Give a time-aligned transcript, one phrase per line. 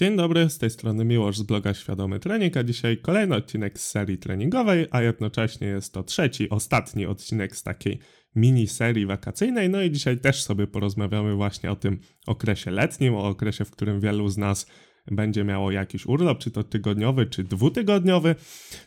[0.00, 3.90] Dzień dobry, z tej strony Miłosz z bloga Świadomy Trening, a dzisiaj kolejny odcinek z
[3.90, 7.98] serii treningowej, a jednocześnie jest to trzeci, ostatni odcinek z takiej
[8.34, 9.70] mini serii wakacyjnej.
[9.70, 14.00] No i dzisiaj też sobie porozmawiamy właśnie o tym okresie letnim, o okresie, w którym
[14.00, 14.66] wielu z nas
[15.10, 18.34] będzie miało jakiś urlop, czy to tygodniowy, czy dwutygodniowy,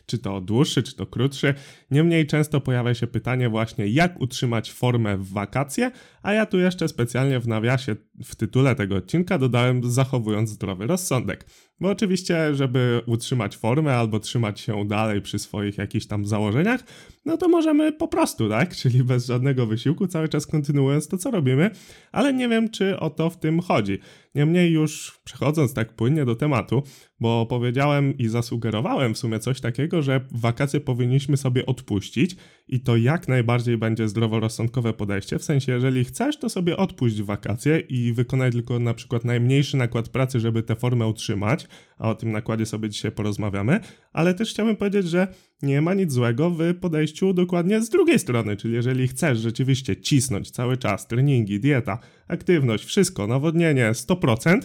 [0.06, 1.54] czy to dłuższy, czy to krótszy.
[1.90, 5.90] Niemniej często pojawia się pytanie właśnie, jak utrzymać formę w wakacje,
[6.22, 11.46] a ja tu jeszcze specjalnie w nawiasie w tytule tego odcinka dodałem zachowując zdrowy rozsądek.
[11.80, 16.84] Bo oczywiście, żeby utrzymać formę albo trzymać się dalej przy swoich jakichś tam założeniach,
[17.24, 18.74] no to możemy po prostu, tak?
[18.80, 21.70] Czyli bez żadnego wysiłku, cały czas kontynuując to, co robimy,
[22.12, 23.98] ale nie wiem, czy o to w tym chodzi.
[24.34, 26.82] Niemniej już przechodząc tak płynnie do tematu,
[27.20, 32.36] bo powiedziałem i zasugerowałem w sumie coś takiego, że wakacje powinniśmy sobie odpuścić
[32.68, 35.38] i to jak najbardziej będzie zdroworozsądkowe podejście.
[35.38, 40.08] W sensie, jeżeli chcesz, to sobie odpuść wakacje i wykonaj tylko na przykład najmniejszy nakład
[40.08, 43.80] pracy, żeby tę formę utrzymać, a o tym nakładzie sobie dzisiaj porozmawiamy,
[44.12, 45.28] ale też chciałbym powiedzieć, że
[45.62, 50.50] nie ma nic złego w podejściu dokładnie z drugiej strony, czyli jeżeli chcesz rzeczywiście cisnąć
[50.50, 54.60] cały czas, treningi, dieta, aktywność, wszystko, nawodnienie 100%,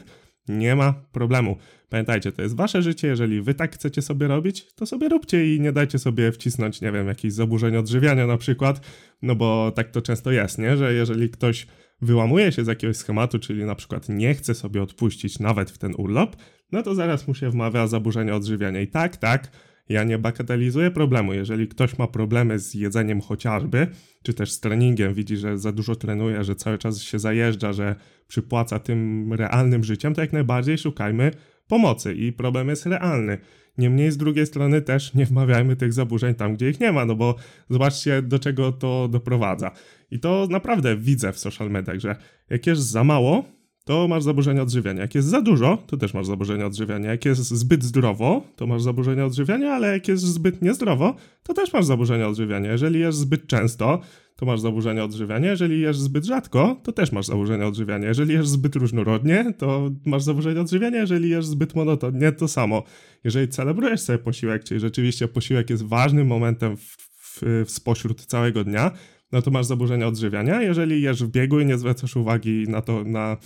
[0.48, 1.58] nie ma problemu.
[1.90, 5.60] Pamiętajcie, to jest wasze życie, jeżeli wy tak chcecie sobie robić, to sobie róbcie i
[5.60, 8.82] nie dajcie sobie wcisnąć, nie wiem, jakichś zaburzeń odżywiania na przykład,
[9.22, 10.78] no bo tak to często jest, nie?
[10.78, 11.68] Że jeżeli ktoś
[12.02, 15.94] wyłamuje się z jakiegoś schematu, czyli na przykład nie chce sobie odpuścić nawet w ten
[15.98, 16.36] urlop,
[16.72, 18.82] no to zaraz mu się wmawia zaburzenia odżywiania.
[18.82, 19.52] I tak, tak,
[19.90, 21.34] ja nie bagatelizuję problemu.
[21.34, 23.88] Jeżeli ktoś ma problemy z jedzeniem chociażby,
[24.24, 27.96] czy też z treningiem, widzi, że za dużo trenuje, że cały czas się zajeżdża, że
[28.28, 31.32] przypłaca tym realnym życiem, to jak najbardziej szukajmy
[31.68, 33.38] pomocy i problem jest realny.
[33.78, 37.16] Niemniej z drugiej strony też nie wmawiajmy tych zaburzeń tam, gdzie ich nie ma, no
[37.16, 37.36] bo
[37.70, 39.72] zobaczcie, do czego to doprowadza.
[40.12, 42.16] I to naprawdę widzę w social mediach, że
[42.50, 43.59] jak za mało,
[43.90, 45.02] to masz zaburzenia odżywiania.
[45.02, 47.12] Jak jest za dużo, to też masz zaburzenia odżywiania.
[47.12, 51.74] Jak jest zbyt zdrowo, to masz zaburzenia odżywiania, ale jak jest zbyt niezdrowo, to też
[51.74, 52.72] masz zaburzenia odżywiania.
[52.72, 54.00] Jeżeli jesz zbyt często,
[54.36, 55.50] to masz zaburzenia odżywiania.
[55.50, 58.08] Jeżeli jesz zbyt rzadko, to też masz zaburzenia odżywiania.
[58.08, 61.00] Jeżeli jesz zbyt różnorodnie, to masz zaburzenia odżywiania.
[61.00, 62.84] Jeżeli jesz zbyt monotonnie, to samo.
[63.24, 68.64] Jeżeli celebrujesz sobie posiłek, czyli rzeczywiście posiłek jest ważnym momentem w, w, w spośród całego
[68.64, 68.92] dnia,
[69.32, 70.62] no to masz zaburzenia odżywiania.
[70.62, 73.38] Jeżeli jesz w biegu i nie zwracasz uwagi na to, na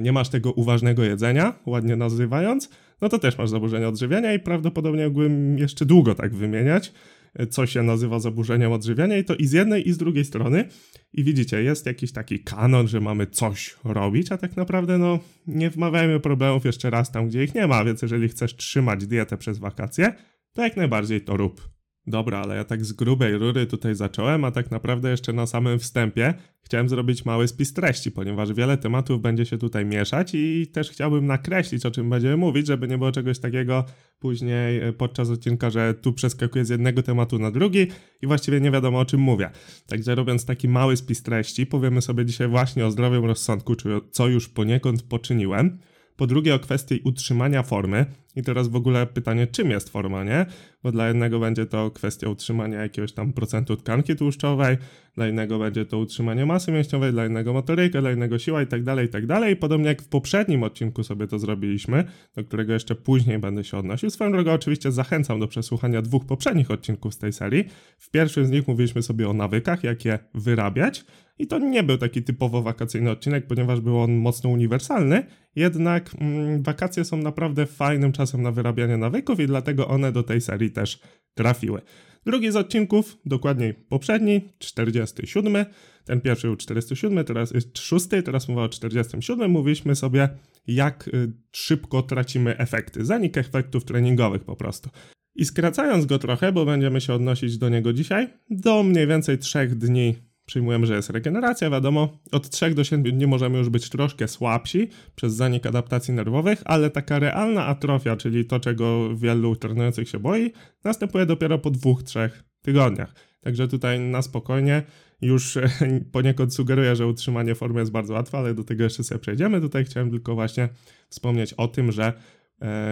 [0.00, 2.70] nie masz tego uważnego jedzenia, ładnie nazywając,
[3.00, 6.92] no to też masz zaburzenia odżywiania i prawdopodobnie mógłbym jeszcze długo tak wymieniać,
[7.34, 10.64] e, co się nazywa zaburzeniem odżywiania i to i z jednej i z drugiej strony.
[11.12, 15.70] I widzicie, jest jakiś taki kanon, że mamy coś robić, a tak naprawdę no nie
[15.70, 19.58] wmawiajmy problemów jeszcze raz tam, gdzie ich nie ma, więc jeżeli chcesz trzymać dietę przez
[19.58, 20.12] wakacje,
[20.52, 21.77] to jak najbardziej to rób.
[22.08, 25.78] Dobra, ale ja tak z grubej rury tutaj zacząłem, a tak naprawdę jeszcze na samym
[25.78, 30.90] wstępie chciałem zrobić mały spis treści, ponieważ wiele tematów będzie się tutaj mieszać i też
[30.90, 33.84] chciałbym nakreślić, o czym będziemy mówić, żeby nie było czegoś takiego
[34.18, 37.86] później e, podczas odcinka, że tu przeskakuję z jednego tematu na drugi
[38.22, 39.50] i właściwie nie wiadomo o czym mówię.
[39.86, 43.74] Także robiąc taki mały spis treści, powiemy sobie dzisiaj właśnie o zdrowym rozsądku,
[44.10, 45.78] co już poniekąd poczyniłem.
[46.18, 48.06] Po drugie o kwestii utrzymania formy.
[48.36, 50.46] I teraz w ogóle pytanie, czym jest forma, nie?
[50.82, 54.76] Bo dla jednego będzie to kwestia utrzymania jakiegoś tam procentu tkanki tłuszczowej,
[55.14, 58.82] dla innego będzie to utrzymanie masy mięśniowej, dla innego motoryka, dla innego siła i tak
[58.82, 59.56] dalej, i tak dalej.
[59.56, 62.04] Podobnie jak w poprzednim odcinku sobie to zrobiliśmy,
[62.36, 64.10] do którego jeszcze później będę się odnosił.
[64.10, 67.64] Swoją drogą oczywiście zachęcam do przesłuchania dwóch poprzednich odcinków z tej serii.
[67.98, 71.04] W pierwszym z nich mówiliśmy sobie o nawykach, jak je wyrabiać,
[71.38, 75.22] i to nie był taki typowo wakacyjny odcinek, ponieważ był on mocno uniwersalny,
[75.56, 80.40] jednak mm, wakacje są naprawdę fajnym czasem na wyrabianie nawyków i dlatego one do tej
[80.40, 81.00] serii też
[81.34, 81.80] trafiły.
[82.26, 85.66] Drugi z odcinków, dokładniej poprzedni, 47.
[86.04, 89.50] Ten pierwszy był 47, teraz jest 6, teraz mowa o 47.
[89.50, 90.28] Mówiliśmy sobie,
[90.66, 94.90] jak y, szybko tracimy efekty, zanik efektów treningowych po prostu.
[95.34, 99.66] I skracając go trochę, bo będziemy się odnosić do niego dzisiaj, do mniej więcej 3
[99.66, 100.14] dni
[100.48, 102.18] Przyjmujemy, że jest regeneracja, wiadomo.
[102.32, 106.90] Od 3 do 7 dni możemy już być troszkę słabsi przez zanik adaptacji nerwowych, ale
[106.90, 110.52] taka realna atrofia, czyli to, czego wielu trenujących się boi,
[110.84, 112.30] następuje dopiero po 2-3
[112.62, 113.14] tygodniach.
[113.40, 114.82] Także tutaj na spokojnie
[115.20, 115.58] już
[116.12, 119.60] poniekąd sugeruję, że utrzymanie formy jest bardzo łatwe, ale do tego jeszcze sobie przejdziemy.
[119.60, 120.68] Tutaj chciałem tylko właśnie
[121.08, 122.12] wspomnieć o tym, że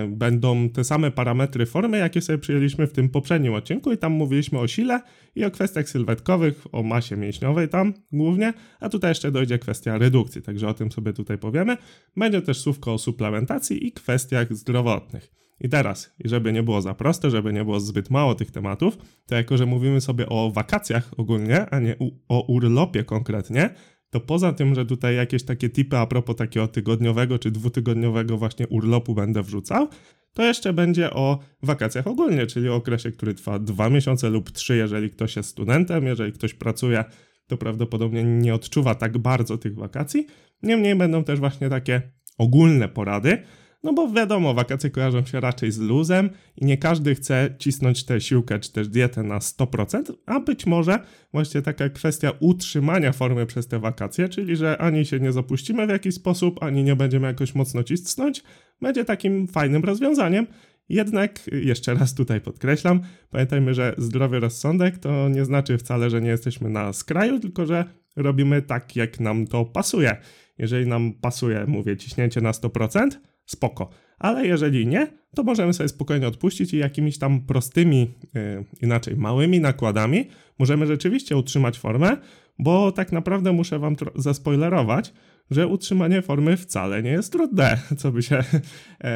[0.09, 4.59] będą te same parametry formy, jakie sobie przyjęliśmy w tym poprzednim odcinku i tam mówiliśmy
[4.59, 5.01] o sile
[5.35, 10.43] i o kwestiach sylwetkowych, o masie mięśniowej tam głównie, a tutaj jeszcze dojdzie kwestia redukcji,
[10.43, 11.77] także o tym sobie tutaj powiemy.
[12.17, 15.33] Będzie też słówko o suplementacji i kwestiach zdrowotnych.
[15.61, 19.35] I teraz, żeby nie było za proste, żeby nie było zbyt mało tych tematów, to
[19.35, 21.97] jako, że mówimy sobie o wakacjach ogólnie, a nie
[22.29, 23.71] o urlopie konkretnie,
[24.11, 28.69] to poza tym, że tutaj jakieś takie tipy a propos takiego tygodniowego czy dwutygodniowego właśnie
[28.69, 29.89] urlopu będę wrzucał,
[30.33, 34.77] to jeszcze będzie o wakacjach ogólnie, czyli o okresie, który trwa dwa miesiące lub trzy,
[34.77, 37.05] jeżeli ktoś jest studentem, jeżeli ktoś pracuje,
[37.47, 40.27] to prawdopodobnie nie odczuwa tak bardzo tych wakacji.
[40.63, 42.03] Niemniej będą też właśnie takie
[42.39, 43.43] ogólne porady,
[43.87, 48.21] no bo wiadomo, wakacje kojarzą się raczej z luzem i nie każdy chce cisnąć tę
[48.21, 50.99] siłkę czy też dietę na 100%, a być może
[51.33, 55.91] właśnie taka kwestia utrzymania formy przez te wakacje, czyli że ani się nie zapuścimy w
[55.91, 58.43] jakiś sposób, ani nie będziemy jakoś mocno cisnąć,
[58.81, 60.47] będzie takim fajnym rozwiązaniem.
[60.89, 63.01] Jednak jeszcze raz tutaj podkreślam,
[63.31, 67.85] pamiętajmy, że zdrowy rozsądek to nie znaczy wcale, że nie jesteśmy na skraju, tylko że
[68.17, 70.17] robimy tak, jak nam to pasuje.
[70.59, 73.09] Jeżeli nam pasuje, mówię, ciśnięcie na 100%,
[73.47, 73.91] spoko.
[74.19, 79.61] Ale jeżeli nie, to możemy sobie spokojnie odpuścić i jakimiś tam prostymi, yy, inaczej małymi
[79.61, 80.29] nakładami
[80.59, 82.17] możemy rzeczywiście utrzymać formę,
[82.59, 85.13] bo tak naprawdę muszę wam zaspoilerować,
[85.51, 89.11] że utrzymanie formy wcale nie jest trudne, co by się, yy,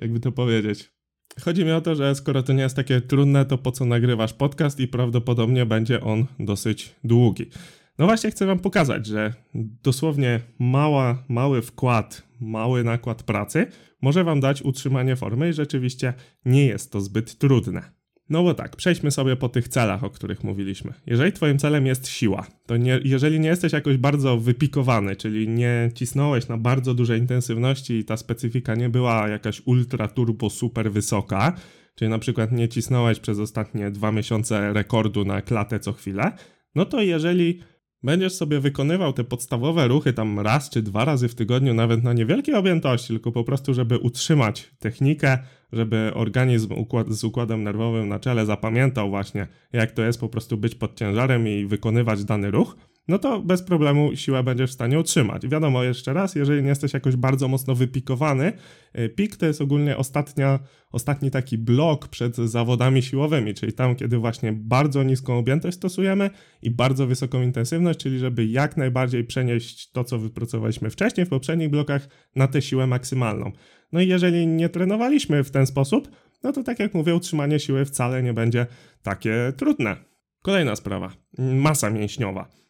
[0.00, 0.96] jakby to powiedzieć.
[1.40, 4.32] Chodzi mi o to, że skoro to nie jest takie trudne, to po co nagrywasz
[4.32, 7.46] podcast i prawdopodobnie będzie on dosyć długi.
[7.98, 9.32] No właśnie chcę wam pokazać, że
[9.82, 13.66] dosłownie mała, mały wkład, mały nakład pracy
[14.02, 16.14] może wam dać utrzymanie formy i rzeczywiście
[16.44, 17.96] nie jest to zbyt trudne.
[18.28, 20.92] No bo tak, przejdźmy sobie po tych celach, o których mówiliśmy.
[21.06, 25.90] Jeżeli twoim celem jest siła, to nie, jeżeli nie jesteś jakoś bardzo wypikowany, czyli nie
[25.94, 31.52] cisnąłeś na bardzo dużej intensywności i ta specyfika nie była jakaś ultra turbo super wysoka,
[31.94, 36.32] czyli na przykład nie cisnąłeś przez ostatnie dwa miesiące rekordu na klatę co chwilę,
[36.74, 37.60] no to jeżeli
[38.02, 42.12] będziesz sobie wykonywał te podstawowe ruchy tam raz czy dwa razy w tygodniu, nawet na
[42.12, 45.38] niewielkiej objętości, tylko po prostu, żeby utrzymać technikę,
[45.72, 50.56] żeby organizm układ, z układem nerwowym na czele zapamiętał właśnie, jak to jest po prostu
[50.56, 52.76] być pod ciężarem i wykonywać dany ruch,
[53.08, 55.48] no to bez problemu siłę będziesz w stanie utrzymać.
[55.48, 58.52] Wiadomo, jeszcze raz, jeżeli nie jesteś jakoś bardzo mocno wypikowany,
[58.98, 60.58] y, pik to jest ogólnie ostatnia,
[60.92, 66.30] ostatni taki blok przed zawodami siłowymi, czyli tam, kiedy właśnie bardzo niską objętość stosujemy
[66.62, 71.70] i bardzo wysoką intensywność, czyli żeby jak najbardziej przenieść to, co wypracowaliśmy wcześniej w poprzednich
[71.70, 73.52] blokach na tę siłę maksymalną.
[73.92, 76.08] No i jeżeli nie trenowaliśmy w ten sposób,
[76.42, 78.66] no to tak jak mówię, utrzymanie siły wcale nie będzie
[79.02, 79.96] takie trudne.
[80.42, 82.65] Kolejna sprawa, masa mięśniowa.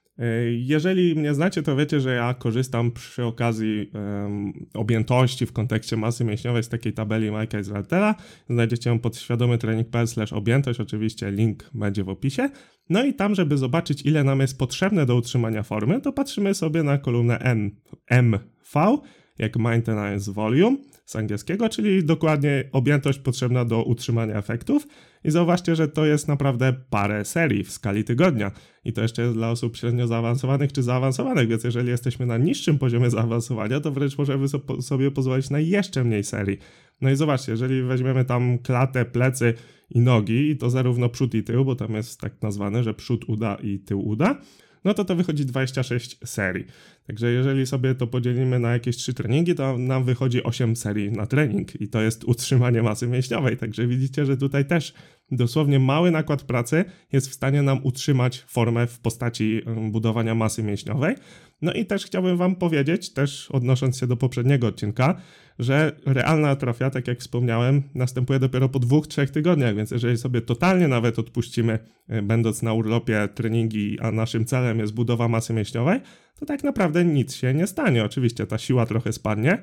[0.58, 6.24] Jeżeli mnie znacie, to wiecie, że ja korzystam przy okazji um, objętości w kontekście masy
[6.24, 8.14] mięśniowej z takiej tabeli Majka Izraeltela.
[8.50, 12.50] Znajdziecie ją pod świadomytrening.pl objętość, oczywiście link będzie w opisie.
[12.90, 16.82] No i tam, żeby zobaczyć ile nam jest potrzebne do utrzymania formy, to patrzymy sobie
[16.82, 17.70] na kolumnę M,
[18.10, 18.98] MV,
[19.38, 20.76] jak Maintenance Volume
[21.06, 24.86] z angielskiego, czyli dokładnie objętość potrzebna do utrzymania efektów.
[25.24, 28.50] I zauważcie, że to jest naprawdę parę serii w skali tygodnia.
[28.84, 32.78] I to jeszcze jest dla osób średnio zaawansowanych czy zaawansowanych, więc jeżeli jesteśmy na niższym
[32.78, 34.46] poziomie zaawansowania, to wręcz możemy
[34.80, 36.58] sobie pozwolić na jeszcze mniej serii.
[37.00, 39.54] No i zobaczcie, jeżeli weźmiemy tam klatę, plecy
[39.90, 43.24] i nogi, i to zarówno przód i tył, bo tam jest tak nazwane, że przód
[43.28, 44.40] uda i tył uda,
[44.86, 46.64] no to to wychodzi 26 serii.
[47.06, 51.26] Także jeżeli sobie to podzielimy na jakieś 3 treningi, to nam wychodzi 8 serii na
[51.26, 53.56] trening i to jest utrzymanie masy mięśniowej.
[53.56, 54.94] Także widzicie, że tutaj też
[55.30, 61.14] dosłownie mały nakład pracy jest w stanie nam utrzymać formę w postaci budowania masy mięśniowej.
[61.62, 65.20] No i też chciałbym Wam powiedzieć, też odnosząc się do poprzedniego odcinka,
[65.58, 70.40] że realna atrofia, tak jak wspomniałem, następuje dopiero po dwóch, trzech tygodniach, więc jeżeli sobie
[70.40, 71.78] totalnie nawet odpuścimy,
[72.08, 76.00] e, będąc na urlopie treningi, a naszym celem jest budowa masy mięśniowej,
[76.38, 78.04] to tak naprawdę nic się nie stanie.
[78.04, 79.62] Oczywiście ta siła trochę spadnie,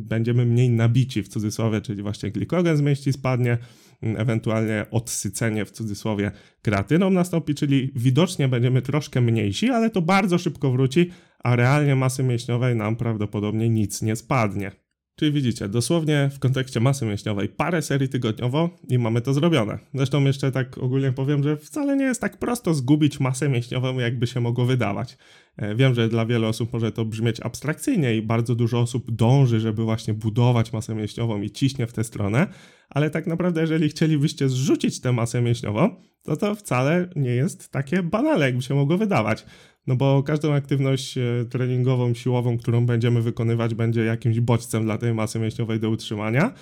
[0.00, 3.58] będziemy mniej nabici w cudzysłowie, czyli właśnie glikogen z mięśni spadnie,
[4.02, 6.30] ewentualnie odsycenie w cudzysłowie
[6.62, 11.10] kreatyną nastąpi, czyli widocznie będziemy troszkę mniejsi, ale to bardzo szybko wróci,
[11.44, 14.72] a realnie masy mięśniowej nam prawdopodobnie nic nie spadnie.
[15.20, 19.78] Czyli widzicie, dosłownie w kontekście masy mięśniowej parę serii tygodniowo i mamy to zrobione.
[19.94, 24.26] Zresztą jeszcze tak ogólnie powiem, że wcale nie jest tak prosto zgubić masę mięśniową, jakby
[24.26, 25.18] się mogło wydawać.
[25.56, 29.60] E, wiem, że dla wielu osób może to brzmieć abstrakcyjnie i bardzo dużo osób dąży,
[29.60, 32.46] żeby właśnie budować masę mięśniową i ciśnie w tę stronę,
[32.90, 38.02] ale tak naprawdę jeżeli chcielibyście zrzucić tę masę mięśniową, to to wcale nie jest takie
[38.02, 39.46] banalne, jakby się mogło wydawać.
[39.90, 45.14] No bo każdą aktywność e, treningową, siłową, którą będziemy wykonywać, będzie jakimś bodźcem dla tej
[45.14, 46.52] masy mięśniowej do utrzymania,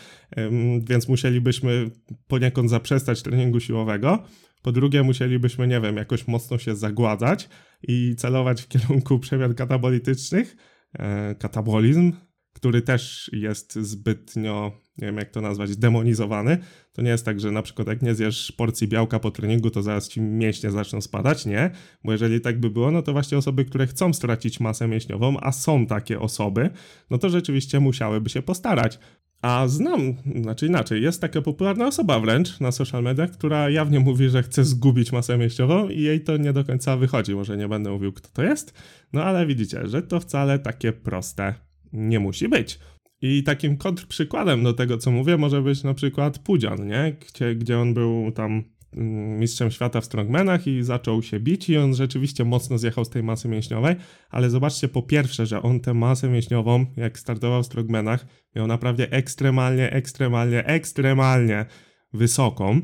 [0.90, 1.90] więc musielibyśmy
[2.26, 4.22] poniekąd zaprzestać treningu siłowego.
[4.62, 7.48] Po drugie, musielibyśmy, nie wiem, jakoś mocno się zagładzać
[7.88, 10.56] i celować w kierunku przemian katabolitycznych.
[10.98, 12.12] E, katabolizm,
[12.52, 16.58] który też jest zbytnio nie wiem jak to nazwać, demonizowany.
[16.92, 19.82] To nie jest tak, że na przykład jak nie zjesz porcji białka po treningu, to
[19.82, 21.70] zaraz ci mięśnie zaczną spadać, nie?
[22.04, 25.52] Bo jeżeli tak by było, no to właśnie osoby, które chcą stracić masę mięśniową, a
[25.52, 26.70] są takie osoby,
[27.10, 28.98] no to rzeczywiście musiałyby się postarać.
[29.42, 34.28] A znam, znaczy inaczej, jest taka popularna osoba wręcz na social mediach, która jawnie mówi,
[34.28, 37.34] że chce zgubić masę mięśniową i jej to nie do końca wychodzi.
[37.34, 38.74] Może nie będę mówił, kto to jest,
[39.12, 41.54] no ale widzicie, że to wcale takie proste
[41.92, 42.78] nie musi być.
[43.22, 47.16] I takim kontrprzykładem do tego, co mówię, może być na przykład Pudzian, nie?
[47.28, 51.76] Gdzie, gdzie on był tam mm, mistrzem świata w strongmanach i zaczął się bić i
[51.76, 53.96] on rzeczywiście mocno zjechał z tej masy mięśniowej,
[54.30, 59.12] ale zobaczcie po pierwsze, że on tę masę mięśniową, jak startował w strongmanach, miał naprawdę
[59.12, 61.66] ekstremalnie, ekstremalnie, ekstremalnie
[62.12, 62.80] wysoką,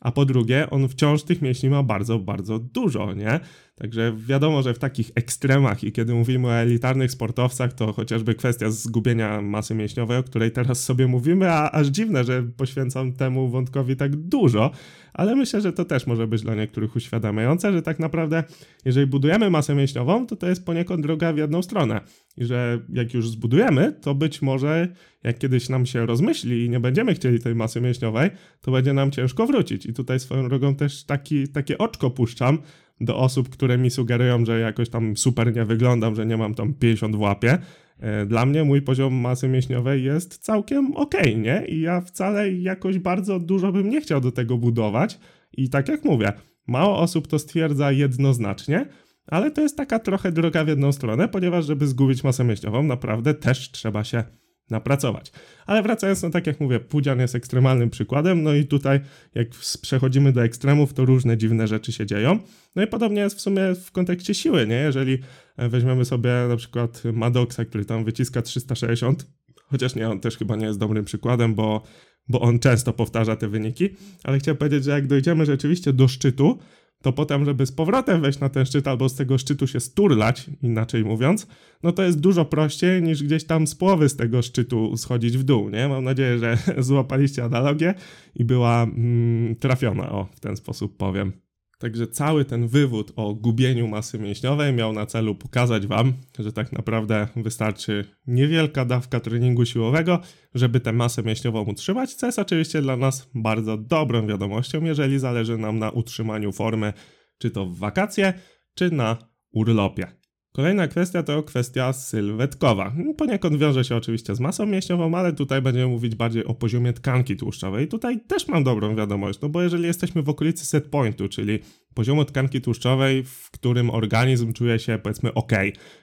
[0.00, 3.40] a po drugie, on wciąż tych mięśni ma bardzo, bardzo dużo, nie?
[3.80, 8.70] Także wiadomo, że w takich ekstremach i kiedy mówimy o elitarnych sportowcach, to chociażby kwestia
[8.70, 13.96] zgubienia masy mięśniowej, o której teraz sobie mówimy, a aż dziwne, że poświęcam temu wątkowi
[13.96, 14.70] tak dużo,
[15.14, 18.44] ale myślę, że to też może być dla niektórych uświadamiające, że tak naprawdę,
[18.84, 22.00] jeżeli budujemy masę mięśniową, to to jest poniekąd droga w jedną stronę.
[22.36, 24.88] I że jak już zbudujemy, to być może
[25.24, 28.30] jak kiedyś nam się rozmyśli i nie będziemy chcieli tej masy mięśniowej,
[28.60, 29.86] to będzie nam ciężko wrócić.
[29.86, 32.58] I tutaj swoją drogą też taki, takie oczko puszczam,
[33.00, 36.74] do osób, które mi sugerują, że jakoś tam super nie wyglądam, że nie mam tam
[36.74, 37.58] 50 w łapie.
[38.00, 41.64] E, dla mnie mój poziom masy mięśniowej jest całkiem ok, nie?
[41.68, 45.18] I ja wcale jakoś bardzo dużo bym nie chciał do tego budować.
[45.52, 46.32] I tak jak mówię,
[46.66, 48.86] mało osób to stwierdza jednoznacznie,
[49.26, 53.34] ale to jest taka trochę droga w jedną stronę, ponieważ żeby zgubić masę mięśniową, naprawdę
[53.34, 54.24] też trzeba się
[54.70, 55.32] napracować.
[55.66, 59.00] Ale wracając, no tak jak mówię, Pudzian jest ekstremalnym przykładem, no i tutaj
[59.34, 59.48] jak
[59.82, 62.38] przechodzimy do ekstremów, to różne dziwne rzeczy się dzieją.
[62.76, 64.76] No i podobnie jest w sumie w kontekście siły, nie?
[64.76, 65.18] Jeżeli
[65.56, 70.56] e, weźmiemy sobie na przykład Maddoxa, który tam wyciska 360, chociaż nie, on też chyba
[70.56, 71.82] nie jest dobrym przykładem, bo,
[72.28, 73.88] bo on często powtarza te wyniki,
[74.24, 76.58] ale chciałem powiedzieć, że jak dojdziemy rzeczywiście do szczytu,
[77.06, 80.50] to potem, żeby z powrotem wejść na ten szczyt albo z tego szczytu się sturlać,
[80.62, 81.46] inaczej mówiąc,
[81.82, 85.42] no to jest dużo prościej niż gdzieś tam z połowy z tego szczytu schodzić w
[85.42, 85.88] dół, nie?
[85.88, 87.94] Mam nadzieję, że złapaliście analogię
[88.34, 91.45] i była mm, trafiona, o, w ten sposób powiem.
[91.78, 96.72] Także cały ten wywód o gubieniu masy mięśniowej miał na celu pokazać Wam, że tak
[96.72, 100.20] naprawdę wystarczy niewielka dawka treningu siłowego,
[100.54, 105.58] żeby tę masę mięśniową utrzymać, co jest oczywiście dla nas bardzo dobrą wiadomością, jeżeli zależy
[105.58, 106.92] nam na utrzymaniu formy,
[107.38, 108.34] czy to w wakacje,
[108.74, 109.16] czy na
[109.52, 110.25] urlopie.
[110.56, 112.92] Kolejna kwestia to kwestia sylwetkowa.
[113.16, 117.36] Poniekąd wiąże się oczywiście z masą mięśniową, ale tutaj będziemy mówić bardziej o poziomie tkanki
[117.36, 117.84] tłuszczowej.
[117.84, 121.58] I tutaj też mam dobrą wiadomość, no bo jeżeli jesteśmy w okolicy set pointu, czyli
[121.94, 125.52] poziomu tkanki tłuszczowej, w którym organizm czuje się powiedzmy ok,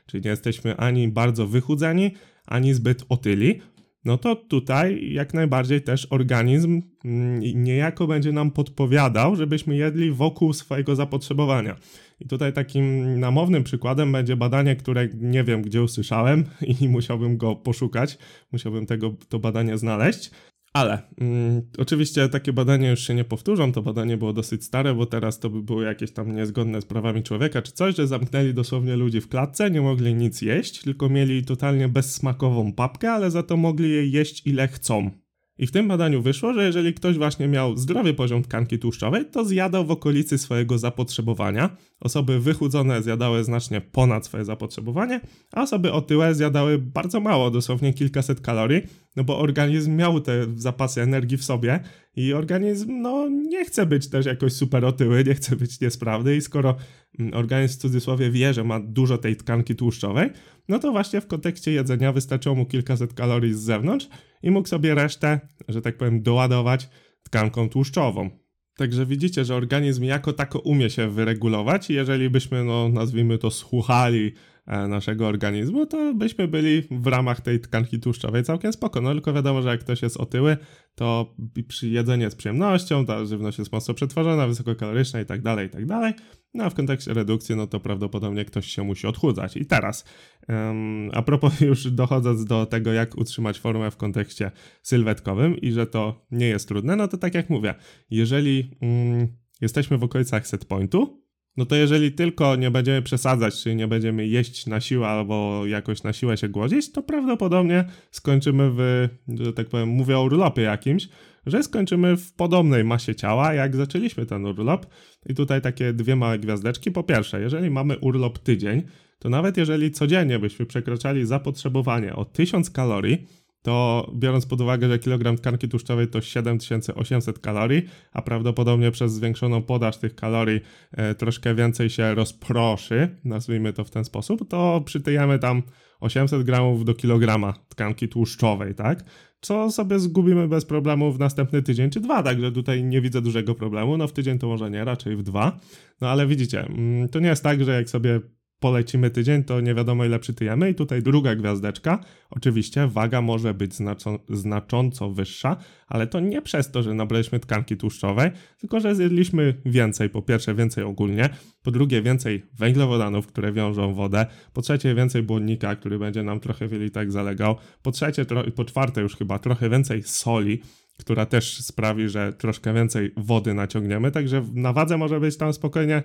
[0.05, 2.11] czyli nie jesteśmy ani bardzo wychudzeni,
[2.47, 3.61] ani zbyt otyli,
[4.05, 10.53] no to tutaj jak najbardziej też organizm mm, niejako będzie nam podpowiadał, żebyśmy jedli wokół
[10.53, 11.75] swojego zapotrzebowania.
[12.19, 17.55] I tutaj takim namownym przykładem będzie badanie, które nie wiem gdzie usłyszałem i musiałbym go
[17.55, 18.17] poszukać,
[18.51, 20.31] musiałbym tego, to badanie znaleźć.
[20.73, 23.71] Ale mm, oczywiście takie badania już się nie powtórzą.
[23.71, 27.23] To badanie było dosyć stare, bo teraz to by było jakieś tam niezgodne z prawami
[27.23, 31.45] człowieka czy coś, że zamknęli dosłownie ludzi w klatce, nie mogli nic jeść, tylko mieli
[31.45, 35.11] totalnie bezsmakową papkę, ale za to mogli jej jeść ile chcą.
[35.57, 39.45] I w tym badaniu wyszło, że jeżeli ktoś właśnie miał zdrowy poziom tkanki tłuszczowej, to
[39.45, 41.77] zjadał w okolicy swojego zapotrzebowania.
[41.99, 48.41] Osoby wychudzone zjadały znacznie ponad swoje zapotrzebowanie, a osoby otyłe zjadały bardzo mało, dosłownie kilkaset
[48.41, 48.81] kalorii,
[49.15, 51.79] no bo organizm miał te zapasy energii w sobie
[52.15, 56.41] i organizm no nie chce być też jakoś super otyły, nie chce być niesprawny i
[56.41, 56.75] skoro
[57.19, 60.29] mm, organizm w cudzysłowie wie, że ma dużo tej tkanki tłuszczowej,
[60.69, 64.07] no to właśnie w kontekście jedzenia wystarczyło mu kilkaset kalorii z zewnątrz
[64.43, 66.89] i mógł sobie resztę, że tak powiem, doładować
[67.23, 68.29] tkanką tłuszczową.
[68.77, 73.51] Także widzicie, że organizm jako tako umie się wyregulować i jeżeli byśmy, no nazwijmy to,
[73.51, 74.33] słuchali
[74.67, 79.01] naszego organizmu, to byśmy byli w ramach tej tkanki tłuszczowej całkiem spoko.
[79.01, 80.57] No tylko wiadomo, że jak ktoś jest otyły,
[80.95, 81.35] to
[81.81, 86.13] jedzenie z przyjemnością, ta żywność jest mocno przetworzona, wysokokaloryczna i tak dalej, i tak dalej.
[86.53, 89.57] No a w kontekście redukcji, no to prawdopodobnie ktoś się musi odchudzać.
[89.57, 90.05] I teraz,
[90.49, 94.51] um, a propos już dochodząc do tego, jak utrzymać formę w kontekście
[94.81, 97.75] sylwetkowym i że to nie jest trudne, no to tak jak mówię,
[98.09, 99.27] jeżeli um,
[99.61, 101.22] jesteśmy w okolicach set pointu,
[101.57, 106.03] no to jeżeli tylko nie będziemy przesadzać, czyli nie będziemy jeść na siłę albo jakoś
[106.03, 111.07] na siłę się głodzić, to prawdopodobnie skończymy w, że tak powiem, mówię o urlopie jakimś,
[111.45, 114.85] że skończymy w podobnej masie ciała, jak zaczęliśmy ten urlop.
[115.29, 116.91] I tutaj takie dwie małe gwiazdeczki.
[116.91, 118.83] Po pierwsze, jeżeli mamy urlop tydzień,
[119.19, 123.27] to nawet jeżeli codziennie byśmy przekraczali zapotrzebowanie o 1000 kalorii,
[123.63, 129.61] to biorąc pod uwagę, że kilogram tkanki tłuszczowej to 7800 kalorii, a prawdopodobnie przez zwiększoną
[129.61, 135.39] podaż tych kalorii e, troszkę więcej się rozproszy, nazwijmy to w ten sposób, to przytyjemy
[135.39, 135.63] tam
[135.99, 139.03] 800 gramów do kilograma tkanki tłuszczowej, tak?
[139.41, 143.55] Co sobie zgubimy bez problemu w następny tydzień czy dwa, także tutaj nie widzę dużego
[143.55, 143.97] problemu.
[143.97, 145.59] No w tydzień to może nie, raczej w dwa.
[146.01, 148.19] No ale widzicie, mm, to nie jest tak, że jak sobie
[148.63, 150.69] polecimy tydzień, to nie wiadomo ile przytyjemy.
[150.69, 151.99] I tutaj druga gwiazdeczka.
[152.29, 157.77] Oczywiście waga może być znaczą, znacząco wyższa, ale to nie przez to, że nabraliśmy tkanki
[157.77, 160.09] tłuszczowej, tylko że zjedliśmy więcej.
[160.09, 161.29] Po pierwsze, więcej ogólnie,
[161.63, 166.67] po drugie, więcej węglowodanów, które wiążą wodę, po trzecie, więcej błonnika, który będzie nam trochę
[166.67, 170.61] w tak zalegał, po trzecie, po czwarte już chyba trochę więcej soli,
[171.03, 176.03] która też sprawi, że troszkę więcej wody naciągniemy, także na wadze może być tam spokojnie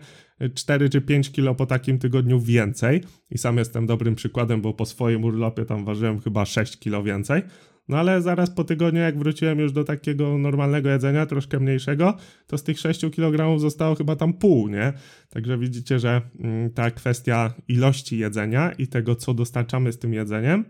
[0.55, 3.05] 4 czy 5 kilo po takim tygodniu więcej.
[3.31, 7.43] I sam jestem dobrym przykładem, bo po swoim urlopie tam ważyłem chyba 6 kilo więcej,
[7.89, 12.59] no ale zaraz po tygodniu, jak wróciłem już do takiego normalnego jedzenia, troszkę mniejszego, to
[12.59, 14.93] z tych 6 kg zostało chyba tam pół, nie?
[15.31, 20.65] Także widzicie, że mm, ta kwestia ilości jedzenia i tego, co dostarczamy z tym jedzeniem,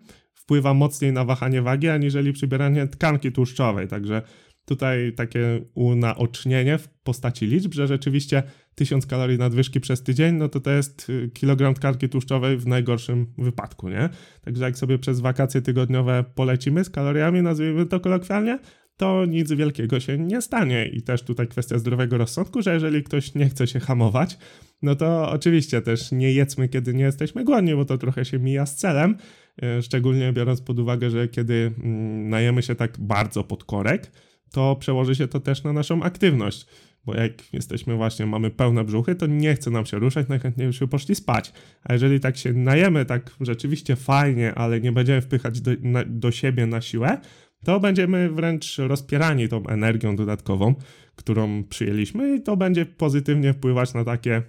[0.48, 3.88] wpływa mocniej na wahanie wagi, aniżeli przybieranie tkanki tłuszczowej.
[3.88, 4.22] Także
[4.64, 8.42] tutaj takie unaocznienie w postaci liczb, że rzeczywiście
[8.74, 13.26] 1000 kalorii nadwyżki przez tydzień, no to to jest y, kilogram tkanki tłuszczowej w najgorszym
[13.38, 14.08] wypadku, nie?
[14.40, 18.58] Także jak sobie przez wakacje tygodniowe polecimy z kaloriami, nazwijmy to kolokwialnie,
[18.98, 20.86] to nic wielkiego się nie stanie.
[20.86, 24.38] I też tutaj kwestia zdrowego rozsądku, że jeżeli ktoś nie chce się hamować,
[24.82, 28.66] no to oczywiście też nie jedzmy, kiedy nie jesteśmy głodni, bo to trochę się mija
[28.66, 29.16] z celem.
[29.62, 34.10] E, szczególnie biorąc pod uwagę, że kiedy mm, najemy się tak bardzo pod korek,
[34.52, 36.66] to przełoży się to też na naszą aktywność.
[37.04, 40.78] Bo jak jesteśmy właśnie, mamy pełne brzuchy, to nie chce nam się ruszać, najchętniej już
[40.78, 41.52] by poszli spać.
[41.84, 46.30] A jeżeli tak się najemy tak rzeczywiście fajnie, ale nie będziemy wpychać do, na, do
[46.30, 47.18] siebie na siłę,
[47.64, 50.74] to będziemy wręcz rozpierani tą energią dodatkową,
[51.16, 54.42] którą przyjęliśmy i to będzie pozytywnie wpływać na takie,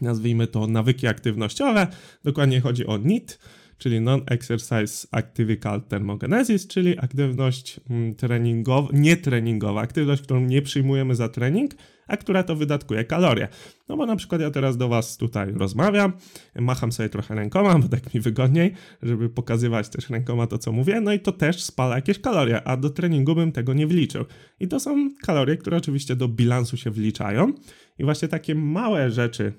[0.00, 1.86] nazwijmy to, nawyki aktywnościowe.
[2.24, 3.38] Dokładnie chodzi o NIT,
[3.78, 11.74] czyli Non-Exercise Activical Thermogenesis, czyli aktywność mm, treningowa, nietreningowa, aktywność, którą nie przyjmujemy za trening,
[12.08, 13.48] a która to wydatkuje kalorie.
[13.88, 16.12] No bo na przykład ja teraz do Was tutaj rozmawiam,
[16.54, 21.00] macham sobie trochę rękoma, bo tak mi wygodniej, żeby pokazywać też rękoma to, co mówię,
[21.00, 24.24] no i to też spala jakieś kalorie, a do treningu bym tego nie wliczył.
[24.60, 27.52] I to są kalorie, które oczywiście do bilansu się wliczają
[27.98, 29.52] i właśnie takie małe rzeczy,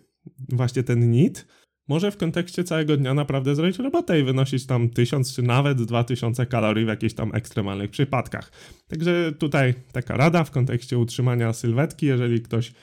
[0.49, 1.47] właśnie ten NIT,
[1.87, 6.45] może w kontekście całego dnia naprawdę zrobić robotę i wynosić tam 1000 czy nawet 2000
[6.45, 8.51] kalorii w jakichś tam ekstremalnych przypadkach.
[8.87, 12.73] Także tutaj taka rada w kontekście utrzymania sylwetki, jeżeli ktoś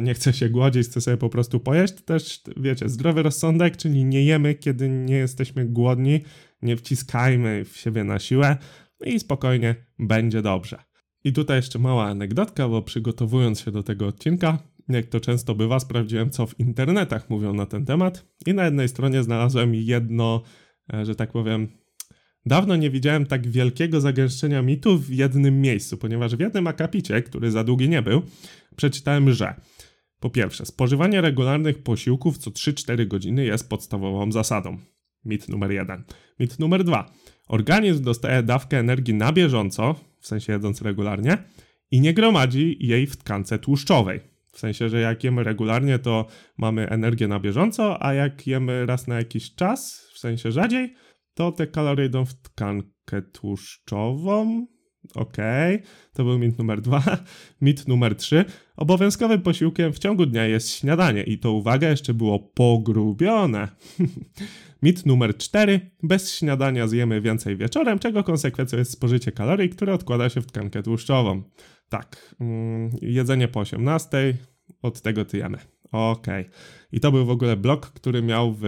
[0.00, 4.04] nie chce się głodzić, chce sobie po prostu pojeść, to też wiecie, zdrowy rozsądek, czyli
[4.04, 6.20] nie jemy, kiedy nie jesteśmy głodni,
[6.62, 8.56] nie wciskajmy w siebie na siłę
[9.04, 10.78] i spokojnie będzie dobrze.
[11.24, 15.80] I tutaj jeszcze mała anegdotka, bo przygotowując się do tego odcinka, jak to często bywa,
[15.80, 20.42] sprawdziłem, co w internetach mówią na ten temat, i na jednej stronie znalazłem jedno,
[20.92, 21.68] e, że tak powiem,
[22.46, 27.50] dawno nie widziałem tak wielkiego zagęszczenia mitów w jednym miejscu, ponieważ w jednym akapicie, który
[27.50, 28.22] za długi nie był,
[28.76, 29.54] przeczytałem, że
[30.20, 34.78] po pierwsze, spożywanie regularnych posiłków co 3-4 godziny jest podstawową zasadą.
[35.24, 36.04] Mit numer jeden.
[36.40, 37.12] Mit numer dwa.
[37.48, 41.38] Organizm dostaje dawkę energii na bieżąco, w sensie jedząc regularnie,
[41.90, 44.20] i nie gromadzi jej w tkance tłuszczowej.
[44.52, 46.26] W sensie, że jak jemy regularnie, to
[46.58, 50.94] mamy energię na bieżąco, a jak jemy raz na jakiś czas, w sensie rzadziej,
[51.34, 54.66] to te kalorie idą w tkankę tłuszczową.
[55.14, 55.86] Okej, okay.
[56.12, 57.02] to był mit numer dwa.
[57.60, 58.44] Mit numer trzy.
[58.76, 63.68] Obowiązkowym posiłkiem w ciągu dnia jest śniadanie i to uwaga, jeszcze było pogrubione.
[64.82, 65.90] mit numer cztery.
[66.02, 70.82] Bez śniadania zjemy więcej wieczorem, czego konsekwencją jest spożycie kalorii, które odkłada się w tkankę
[70.82, 71.42] tłuszczową.
[71.90, 74.36] Tak, mm, jedzenie po 18,
[74.82, 75.58] od tego tyjemy.
[75.92, 76.46] Okej.
[76.46, 76.54] Okay.
[76.92, 78.64] I to był w ogóle blog, który miał w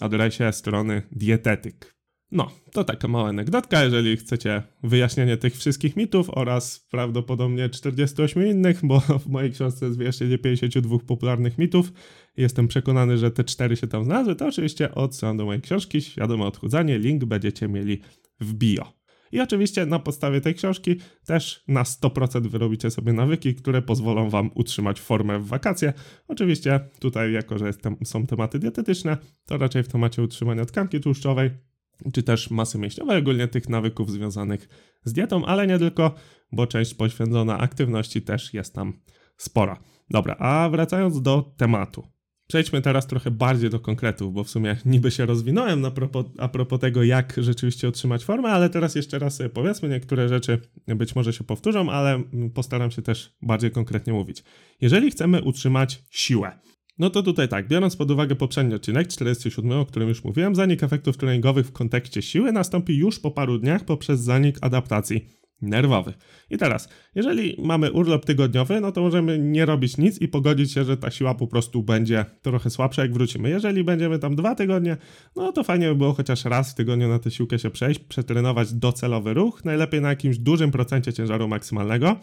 [0.00, 1.98] adresie strony dietetyk.
[2.30, 8.80] No, to taka mała anegdotka, jeżeli chcecie wyjaśnienie tych wszystkich mitów oraz prawdopodobnie 48 innych,
[8.82, 11.92] bo w mojej książce jest wyjaśnienie 52 popularnych mitów.
[12.36, 16.44] Jestem przekonany, że te cztery się tam znalazły, to oczywiście odsyłam do mojej książki Świadome
[16.44, 18.00] Odchudzanie, link będziecie mieli
[18.40, 18.97] w bio.
[19.32, 24.50] I oczywiście na podstawie tej książki też na 100% wyrobicie sobie nawyki, które pozwolą Wam
[24.54, 25.92] utrzymać formę w wakacje.
[26.28, 31.50] Oczywiście tutaj, jako że jest, są tematy dietetyczne, to raczej w temacie utrzymania tkanki tłuszczowej,
[32.12, 34.68] czy też masy mięśniowej, ogólnie tych nawyków związanych
[35.04, 36.14] z dietą, ale nie tylko,
[36.52, 38.92] bo część poświęcona aktywności też jest tam
[39.36, 39.80] spora.
[40.10, 42.17] Dobra, a wracając do tematu.
[42.48, 46.48] Przejdźmy teraz trochę bardziej do konkretów, bo w sumie niby się rozwinąłem a propos, a
[46.48, 51.14] propos tego, jak rzeczywiście otrzymać formę, ale teraz jeszcze raz sobie powiedzmy, niektóre rzeczy być
[51.14, 52.22] może się powtórzą, ale
[52.54, 54.44] postaram się też bardziej konkretnie mówić.
[54.80, 56.58] Jeżeli chcemy utrzymać siłę,
[56.98, 60.82] no to tutaj tak, biorąc pod uwagę poprzedni odcinek 47, o którym już mówiłem, zanik
[60.82, 65.28] efektów treningowych w kontekście siły nastąpi już po paru dniach poprzez zanik adaptacji
[65.62, 66.18] nerwowych.
[66.50, 70.84] I teraz, jeżeli mamy urlop tygodniowy, no to możemy nie robić nic i pogodzić się,
[70.84, 73.50] że ta siła po prostu będzie trochę słabsza, jak wrócimy.
[73.50, 74.96] Jeżeli będziemy tam dwa tygodnie,
[75.36, 78.72] no to fajnie by było chociaż raz w tygodniu na tę siłkę się przejść, przetrenować
[78.72, 82.16] docelowy ruch, najlepiej na jakimś dużym procencie ciężaru maksymalnego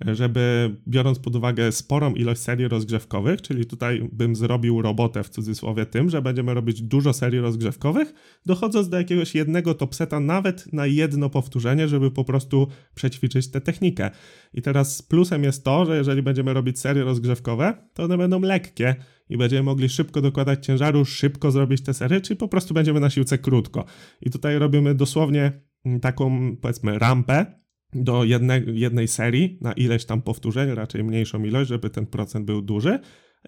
[0.00, 5.86] żeby biorąc pod uwagę sporą ilość serii rozgrzewkowych, czyli tutaj bym zrobił robotę w cudzysłowie
[5.86, 8.14] tym, że będziemy robić dużo serii rozgrzewkowych,
[8.46, 14.10] dochodząc do jakiegoś jednego topseta nawet na jedno powtórzenie, żeby po prostu przećwiczyć tę technikę.
[14.54, 18.94] I teraz plusem jest to, że jeżeli będziemy robić serie rozgrzewkowe, to one będą lekkie
[19.28, 23.10] i będziemy mogli szybko dokładać ciężaru, szybko zrobić te serie, czyli po prostu będziemy na
[23.10, 23.84] siłce krótko.
[24.20, 25.52] I tutaj robimy dosłownie
[26.00, 27.65] taką, powiedzmy, rampę,
[28.04, 32.62] do jednej, jednej serii na ileś tam powtórzeń, raczej mniejszą ilość, żeby ten procent był
[32.62, 32.98] duży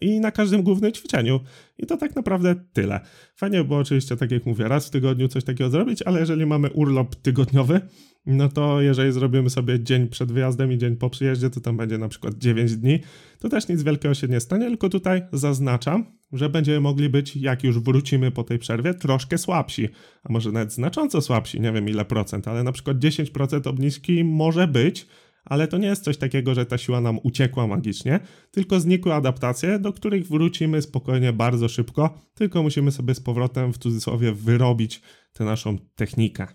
[0.01, 1.41] i na każdym głównym ćwiczeniu.
[1.79, 3.01] I to tak naprawdę tyle.
[3.37, 6.71] Fajnie było oczywiście, tak jak mówię, raz w tygodniu coś takiego zrobić, ale jeżeli mamy
[6.71, 7.81] urlop tygodniowy,
[8.27, 11.99] no to jeżeli zrobimy sobie dzień przed wyjazdem i dzień po przyjeździe, to tam będzie
[11.99, 13.01] na przykład 9 dni,
[13.39, 17.65] to też nic wielkiego się nie stanie, tylko tutaj zaznaczam, że będziemy mogli być, jak
[17.65, 19.89] już wrócimy po tej przerwie, troszkę słabsi,
[20.25, 24.69] a może nawet znacząco słabsi, nie wiem ile procent, ale na przykład 10% obniżki może
[24.69, 25.07] być,
[25.49, 29.79] ale to nie jest coś takiego, że ta siła nam uciekła magicznie, tylko znikły adaptacje,
[29.79, 35.45] do których wrócimy spokojnie bardzo szybko, tylko musimy sobie z powrotem w cudzysłowie wyrobić tę
[35.45, 36.47] naszą technikę.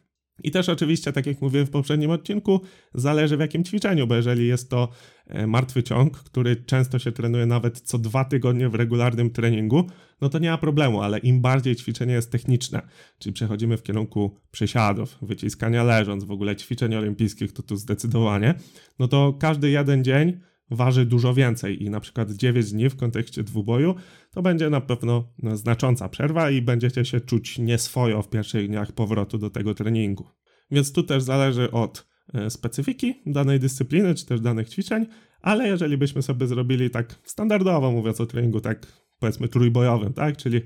[0.43, 2.62] I też oczywiście, tak jak mówiłem w poprzednim odcinku,
[2.93, 4.89] zależy w jakim ćwiczeniu, bo jeżeli jest to
[5.27, 9.88] e, martwy ciąg, który często się trenuje nawet co dwa tygodnie w regularnym treningu,
[10.21, 12.82] no to nie ma problemu, ale im bardziej ćwiczenie jest techniczne,
[13.19, 18.56] czyli przechodzimy w kierunku przesiadów, wyciskania leżąc, w ogóle ćwiczeń olimpijskich, to tu zdecydowanie,
[18.99, 20.39] no to każdy jeden dzień
[20.71, 23.95] waży dużo więcej i na przykład 9 dni w kontekście dwuboju
[24.32, 29.38] to będzie na pewno znacząca przerwa i będziecie się czuć nieswojo w pierwszych dniach powrotu
[29.38, 30.28] do tego treningu.
[30.71, 35.06] Więc tu też zależy od e, specyfiki danej dyscypliny czy też danych ćwiczeń,
[35.41, 38.88] ale jeżeli byśmy sobie zrobili tak standardowo, mówiąc o treningu tak
[39.19, 40.62] powiedzmy trójbojowym, tak, czyli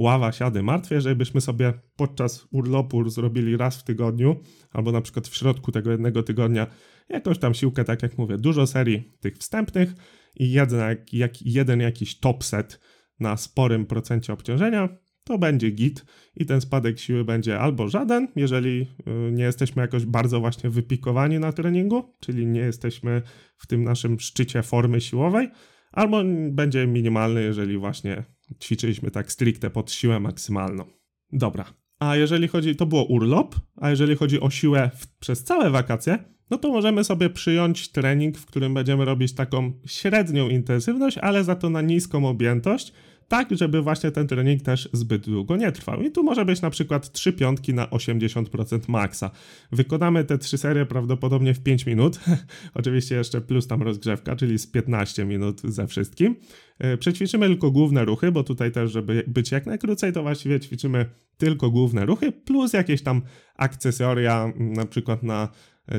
[0.00, 4.36] ława, siady, martwie, żebyśmy sobie podczas urlopu zrobili raz w tygodniu,
[4.72, 6.66] albo na przykład w środku tego jednego tygodnia
[7.08, 9.94] jakąś tam siłkę, tak jak mówię, dużo serii tych wstępnych
[10.36, 12.80] i jeden, jak, jeden jakiś top set
[13.20, 14.88] na sporym procencie obciążenia,
[15.24, 16.04] to będzie git
[16.36, 18.86] i ten spadek siły będzie albo żaden, jeżeli
[19.28, 23.22] y, nie jesteśmy jakoś bardzo właśnie wypikowani na treningu, czyli nie jesteśmy
[23.56, 25.48] w tym naszym szczycie formy siłowej,
[25.92, 28.24] albo będzie minimalny, jeżeli właśnie
[28.60, 30.84] ćwiczyliśmy tak stricte pod siłę maksymalną.
[31.32, 31.64] Dobra.
[31.98, 36.18] A jeżeli chodzi, to było urlop, a jeżeli chodzi o siłę w, przez całe wakacje,
[36.50, 41.56] no to możemy sobie przyjąć trening, w którym będziemy robić taką średnią intensywność, ale za
[41.56, 42.92] to na niską objętość,
[43.30, 46.02] tak żeby właśnie ten trening też zbyt długo nie trwał.
[46.02, 49.30] I tu może być na przykład 3 piątki na 80% maksa.
[49.72, 52.20] Wykonamy te trzy serie prawdopodobnie w 5 minut,
[52.74, 56.36] oczywiście jeszcze plus tam rozgrzewka, czyli z 15 minut ze wszystkim.
[56.78, 61.06] E, przećwiczymy tylko główne ruchy, bo tutaj też, żeby być jak najkrócej, to właściwie ćwiczymy
[61.38, 63.22] tylko główne ruchy, plus jakieś tam
[63.56, 65.48] akcesoria, na przykład na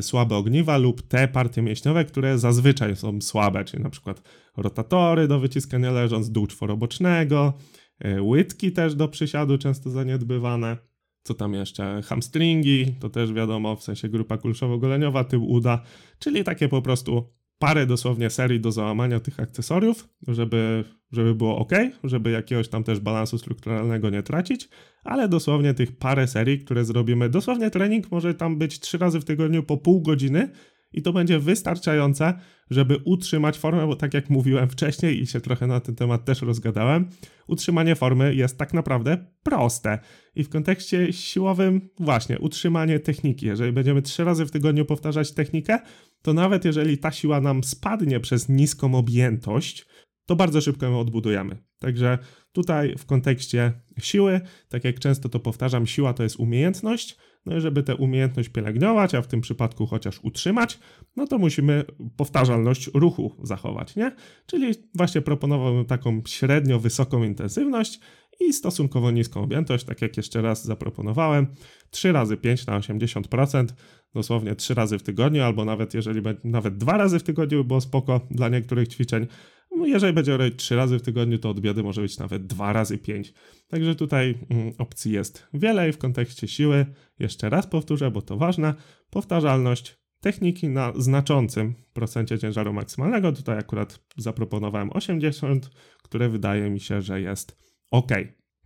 [0.02, 4.22] słabe ogniwa lub te partie mięśniowe, które zazwyczaj są słabe, czyli na przykład
[4.58, 7.54] rotatory do wyciskania leżąc, dół czworobocznego,
[8.00, 10.78] e, łydki też do przysiadu często zaniedbywane.
[11.24, 12.02] Co tam jeszcze?
[12.06, 15.84] Hamstringi, to też wiadomo, w sensie grupa kulszowo-goleniowa, tył uda,
[16.20, 21.72] czyli takie po prostu parę dosłownie serii do załamania tych akcesoriów, żeby, żeby było ok,
[22.04, 24.70] żeby jakiegoś tam też balansu strukturalnego nie tracić,
[25.04, 29.26] ale dosłownie tych parę serii, które zrobimy, dosłownie trening może tam być trzy razy w
[29.26, 30.50] tygodniu po pół godziny
[30.94, 32.34] i to będzie wystarczające,
[32.70, 36.42] żeby utrzymać formę, bo tak jak mówiłem wcześniej i się trochę na ten temat też
[36.42, 37.10] rozgadałem,
[37.48, 40.00] utrzymanie formy jest tak naprawdę proste.
[40.36, 43.46] I w kontekście siłowym, właśnie, utrzymanie techniki.
[43.46, 45.80] Jeżeli będziemy trzy razy w tygodniu powtarzać technikę,
[46.22, 49.86] to nawet jeżeli ta siła nam spadnie przez niską objętość,
[50.26, 51.58] to bardzo szybko ją odbudujemy.
[51.80, 52.18] Także
[52.52, 57.18] tutaj w kontekście siły, tak jak często to powtarzam, siła to jest umiejętność.
[57.46, 60.80] No i żeby tę umiejętność pielęgnować, a w tym przypadku chociaż utrzymać,
[61.16, 61.84] no to musimy
[62.18, 64.12] powtarzalność ruchu zachować, nie?
[64.46, 68.00] Czyli właśnie proponowałbym taką średnio wysoką intensywność
[68.40, 71.48] i stosunkowo niską objętość, tak jak jeszcze raz zaproponowałem,
[71.90, 73.66] 3 razy 5 na 80%,
[74.14, 78.28] dosłownie 3 razy w tygodniu, albo nawet jeżeli nawet 2 razy w tygodniu było spoko
[78.32, 79.28] dla niektórych ćwiczeń,
[79.76, 82.74] No, jeżeli będzie robić 3 razy w tygodniu, to od biedy może być nawet 2
[82.74, 83.34] razy 5.
[83.68, 86.86] Także tutaj mm, opcji jest wiele i w kontekście siły,
[87.20, 88.74] jeszcze raz powtórzę, bo to ważne,
[89.10, 93.32] powtarzalność, techniki na znaczącym procencie ciężaru maksymalnego.
[93.32, 95.70] Tutaj akurat zaproponowałem 80,
[96.04, 97.58] które wydaje mi się, że jest
[97.92, 98.12] ok.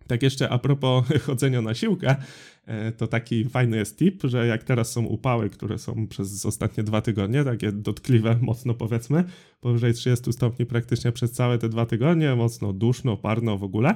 [0.06, 2.16] Tak jeszcze a propos chodzenia na siłkę,
[2.66, 6.84] e, to taki fajny jest tip, że jak teraz są upały, które są przez ostatnie
[6.84, 9.24] dwa tygodnie, takie dotkliwe mocno powiedzmy,
[9.60, 13.94] powyżej 30 stopni praktycznie przez całe te dwa tygodnie, mocno duszno, parno w ogóle,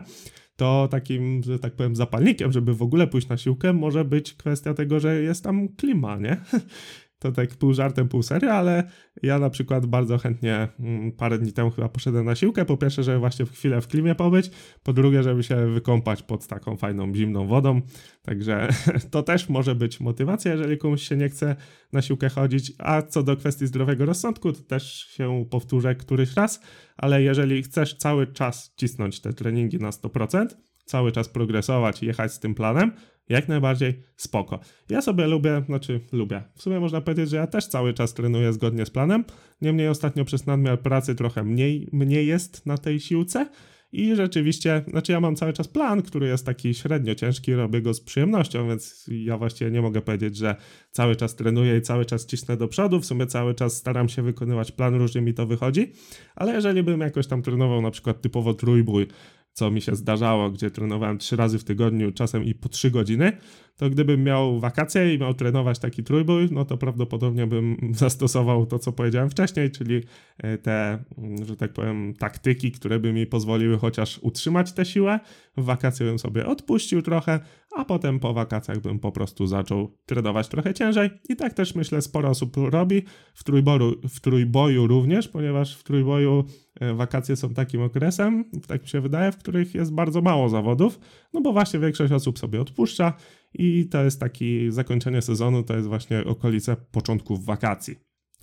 [0.56, 4.74] to takim, że tak powiem, zapalnikiem, żeby w ogóle pójść na siłkę, może być kwestia
[4.74, 6.36] tego, że jest tam klima, nie?
[7.20, 8.90] to tak pół żartem, pół serio, ale
[9.22, 12.64] ja na przykład bardzo chętnie mm, parę dni temu chyba poszedłem na siłkę.
[12.64, 14.50] Po pierwsze, żeby właśnie w chwilę w klimie pobyć,
[14.82, 17.80] po drugie, żeby się wykąpać pod taką fajną, zimną wodą.
[18.22, 18.68] Także
[19.10, 21.56] to też może być motywacja, jeżeli komuś się nie chce
[21.92, 22.72] na siłkę chodzić.
[22.78, 26.60] A co do kwestii zdrowego rozsądku, to też się powtórzę któryś raz,
[26.96, 30.46] ale jeżeli chcesz cały czas cisnąć te treningi na 100%,
[30.84, 32.92] cały czas progresować i jechać z tym planem,
[33.30, 34.60] jak najbardziej spoko.
[34.88, 36.42] Ja sobie lubię, znaczy lubię.
[36.54, 39.24] W sumie można powiedzieć, że ja też cały czas trenuję zgodnie z planem.
[39.62, 43.46] Niemniej ostatnio przez nadmiar pracy trochę mniej, mniej jest na tej siłce.
[43.92, 47.94] I rzeczywiście, znaczy ja mam cały czas plan, który jest taki średnio ciężki, robię go
[47.94, 50.56] z przyjemnością, więc ja właściwie nie mogę powiedzieć, że
[50.90, 53.00] cały czas trenuję i cały czas cisnę do przodu.
[53.00, 55.92] W sumie cały czas staram się wykonywać plan, różnie mi to wychodzi,
[56.34, 59.06] ale jeżeli bym jakoś tam trenował na przykład typowo trójbój,
[59.52, 63.38] co mi się zdarzało, gdzie trenowałem trzy razy w tygodniu, czasem i po trzy godziny,
[63.80, 68.78] to gdybym miał wakacje i miał trenować taki trójbój, no to prawdopodobnie bym zastosował to,
[68.78, 70.02] co powiedziałem wcześniej, czyli
[70.38, 75.20] e, te, mm, że tak powiem, taktyki, które by mi pozwoliły chociaż utrzymać tę siłę.
[75.56, 77.40] W wakacje bym sobie odpuścił trochę,
[77.76, 81.10] a potem po wakacjach bym po prostu zaczął trenować trochę ciężej.
[81.28, 83.02] I tak też myślę, sporo osób robi
[83.34, 86.44] w, trójboru, w trójboju również, ponieważ w trójboju
[86.80, 91.00] e, wakacje są takim okresem, tak mi się wydaje, w których jest bardzo mało zawodów,
[91.32, 93.12] no bo właśnie większość osób sobie odpuszcza
[93.54, 97.96] i to jest taki zakończenie sezonu, to jest właśnie okolice początków wakacji.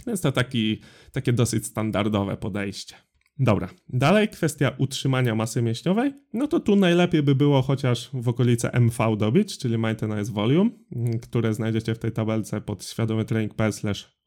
[0.07, 2.95] Więc to taki, takie dosyć standardowe podejście.
[3.39, 6.13] Dobra, dalej kwestia utrzymania masy mięśniowej.
[6.33, 10.71] No to tu najlepiej by było chociaż w okolice MV dobić, czyli Maintenance Volume,
[11.21, 13.73] które znajdziecie w tej tabelce pod świadomy trening.pl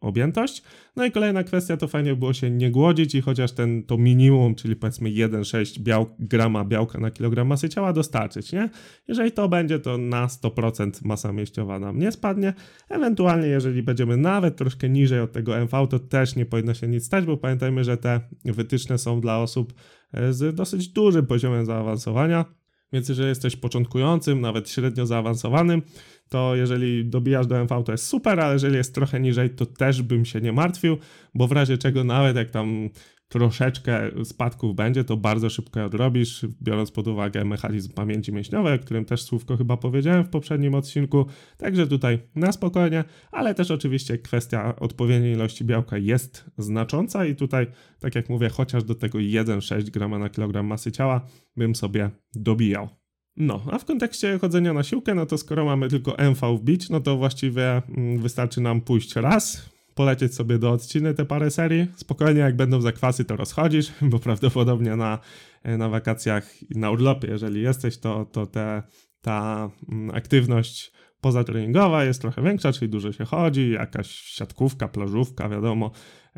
[0.01, 0.63] objętość.
[0.97, 4.55] No i kolejna kwestia to fajnie było się nie głodzić i chociaż ten to minimum,
[4.55, 8.71] czyli powiedzmy 1,6 biał, grama białka na kilogram masy ciała dostarczyć, nie?
[9.09, 12.55] Jeżeli to będzie, to na 100% masa mięśniowa nam nie spadnie.
[12.89, 17.07] Ewentualnie, jeżeli będziemy nawet troszkę niżej od tego MV, to też nie powinno się nic
[17.07, 19.75] stać, bo pamiętajmy, że te wytyczne są dla osób
[20.13, 22.45] e, z dosyć dużym poziomem zaawansowania.
[22.93, 25.83] Więc jeżeli jesteś początkującym, nawet średnio zaawansowanym,
[26.31, 30.03] to jeżeli dobijasz do MV, to jest super, ale jeżeli jest trochę niżej, to też
[30.03, 30.99] bym się nie martwił,
[31.35, 32.91] bo w razie czego nawet jak tam
[33.29, 38.79] troszeczkę spadków będzie, to bardzo szybko je odrobisz, biorąc pod uwagę mechanizm pamięci mięśniowej, o
[38.79, 41.27] którym też słówko chyba powiedziałem w poprzednim odcinku.
[41.57, 47.67] Także tutaj na spokojnie, ale też oczywiście kwestia odpowiedniej ilości białka jest znacząca i tutaj,
[48.01, 53.00] tak jak mówię, chociaż do tego 1,6 g na kilogram masy ciała bym sobie dobijał.
[53.41, 57.01] No, a w kontekście chodzenia na siłkę, no to skoro mamy tylko MV wbić, no
[57.01, 61.87] to właściwie mm, wystarczy nam pójść raz, polecieć sobie do odciny te parę serii.
[61.97, 65.19] Spokojnie, jak będą zakwasy, to rozchodzisz, bo prawdopodobnie na,
[65.65, 68.83] na wakacjach, na urlopie, jeżeli jesteś, to, to te,
[69.21, 75.91] ta mm, aktywność pozatreningowa jest trochę większa, czyli dużo się chodzi, jakaś siatkówka, plażówka, wiadomo,
[75.91, 75.91] e,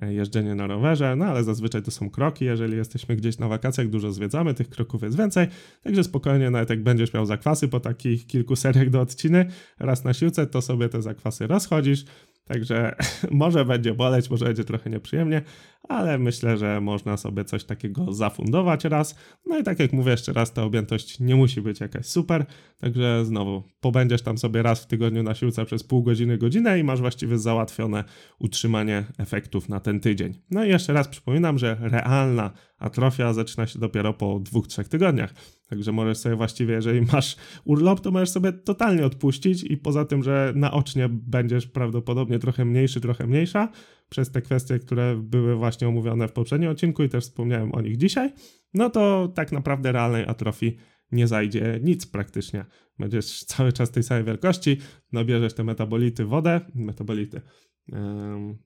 [0.03, 4.13] jeżdżenie na rowerze, no ale zazwyczaj to są kroki, jeżeli jesteśmy gdzieś na wakacjach, dużo
[4.13, 5.47] zwiedzamy, tych kroków jest więcej,
[5.83, 9.47] także spokojnie, nawet jak będziesz miał zakwasy po takich kilku seriach do odciny,
[9.79, 12.05] raz na siłce, to sobie te zakwasy rozchodzisz,
[12.45, 12.97] Także
[13.31, 15.43] może będzie boleć, może będzie trochę nieprzyjemnie,
[15.88, 19.16] ale myślę, że można sobie coś takiego zafundować raz.
[19.47, 22.47] No i tak jak mówię jeszcze raz, ta objętość nie musi być jakaś super,
[22.81, 26.85] także znowu pobędziesz tam sobie raz w tygodniu na siłce przez pół godziny, godzinę i
[26.85, 28.05] masz właściwie załatwione
[28.38, 30.35] utrzymanie efektów na ten tydzień.
[30.51, 35.35] No i jeszcze raz przypominam, że realna atrofia zaczyna się dopiero po dwóch, trzech tygodniach.
[35.68, 40.23] Także możesz sobie właściwie, jeżeli masz urlop, to możesz sobie totalnie odpuścić i poza tym,
[40.23, 43.68] że naocznie będziesz prawdopodobnie trochę mniejszy, trochę mniejsza,
[44.12, 47.96] przez te kwestie, które były właśnie omówione w poprzednim odcinku i też wspomniałem o nich
[47.96, 48.33] dzisiaj,
[48.75, 50.77] no to tak naprawdę realnej atrofii
[51.12, 52.64] nie zajdzie nic praktycznie.
[52.98, 54.79] Będziesz cały czas tej samej wielkości,
[55.12, 57.40] nabierzesz te metabolity, wodę, metabolity,
[57.88, 57.96] yy,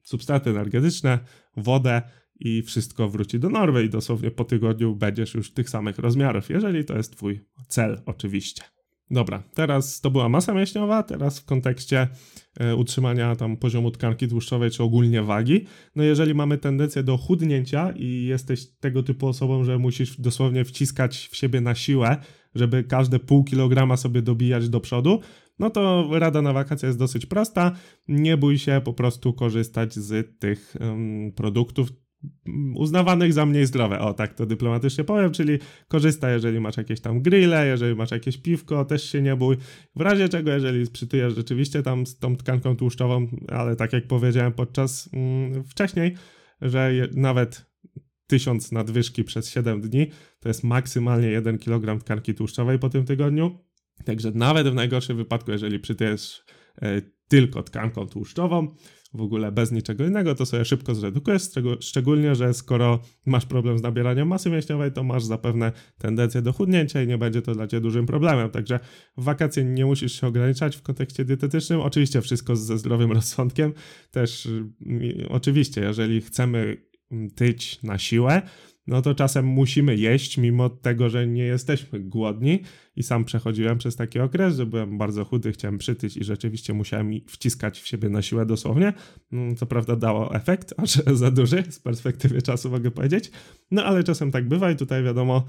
[0.03, 1.19] substancje energetyczne,
[1.57, 2.03] wodę
[2.41, 6.85] i wszystko wróci do normy i dosłownie po tygodniu będziesz już tych samych rozmiarów, jeżeli
[6.85, 8.76] to jest twój cel oczywiście.
[9.11, 12.09] Dobra, teraz to była masa mięśniowa, teraz w kontekście
[12.61, 15.65] e, utrzymania tam poziomu tkanki tłuszczowej czy ogólnie wagi.
[15.97, 21.29] No jeżeli mamy tendencję do chudnięcia i jesteś tego typu osobą, że musisz dosłownie wciskać
[21.33, 22.17] w siebie na siłę,
[22.55, 25.21] żeby każde pół kilograma sobie dobijać do przodu,
[25.59, 27.73] no to rada na wakacje jest dosyć prosta.
[28.09, 31.89] Nie bój się po prostu korzystać z tych um, produktów,
[32.75, 33.99] uznawanych za mniej zdrowe.
[33.99, 38.39] O, tak to dyplomatycznie powiem, czyli korzystaj, jeżeli masz jakieś tam grille, jeżeli masz jakieś
[38.39, 39.57] piwko, też się nie bój.
[39.97, 44.53] W razie czego, jeżeli przytyjesz rzeczywiście tam z tą tkanką tłuszczową, ale tak jak powiedziałem
[44.53, 46.15] podczas mm, wcześniej,
[46.63, 47.67] że je, nawet
[48.27, 53.59] 1000 nadwyżki przez 7 dni to jest maksymalnie 1 kg tkanki tłuszczowej po tym tygodniu.
[54.05, 56.45] Także nawet w najgorszym wypadku, jeżeli przytyjesz
[56.83, 58.75] e, tylko tkanką tłuszczową,
[59.17, 61.43] w ogóle bez niczego innego, to sobie szybko zredukujesz,
[61.81, 67.03] szczególnie, że skoro masz problem z nabieraniem masy mięśniowej, to masz zapewne tendencję do chudnięcia
[67.03, 68.51] i nie będzie to dla Ciebie dużym problemem.
[68.51, 68.81] Także
[69.17, 71.81] w wakacje nie musisz się ograniczać w kontekście dietetycznym.
[71.81, 73.73] Oczywiście wszystko ze zdrowym rozsądkiem.
[74.11, 74.49] Też
[75.29, 76.77] oczywiście, jeżeli chcemy
[77.35, 78.43] tyć na siłę,
[78.87, 82.63] no to czasem musimy jeść, mimo tego, że nie jesteśmy głodni.
[82.97, 87.11] I sam przechodziłem przez taki okres, że byłem bardzo chudy, chciałem przytyć i rzeczywiście musiałem
[87.27, 88.93] wciskać w siebie na siłę dosłownie.
[89.33, 93.31] Mm, co prawda dało efekt, aż za duży z perspektywy czasu mogę powiedzieć.
[93.71, 95.45] No ale czasem tak bywa i tutaj wiadomo,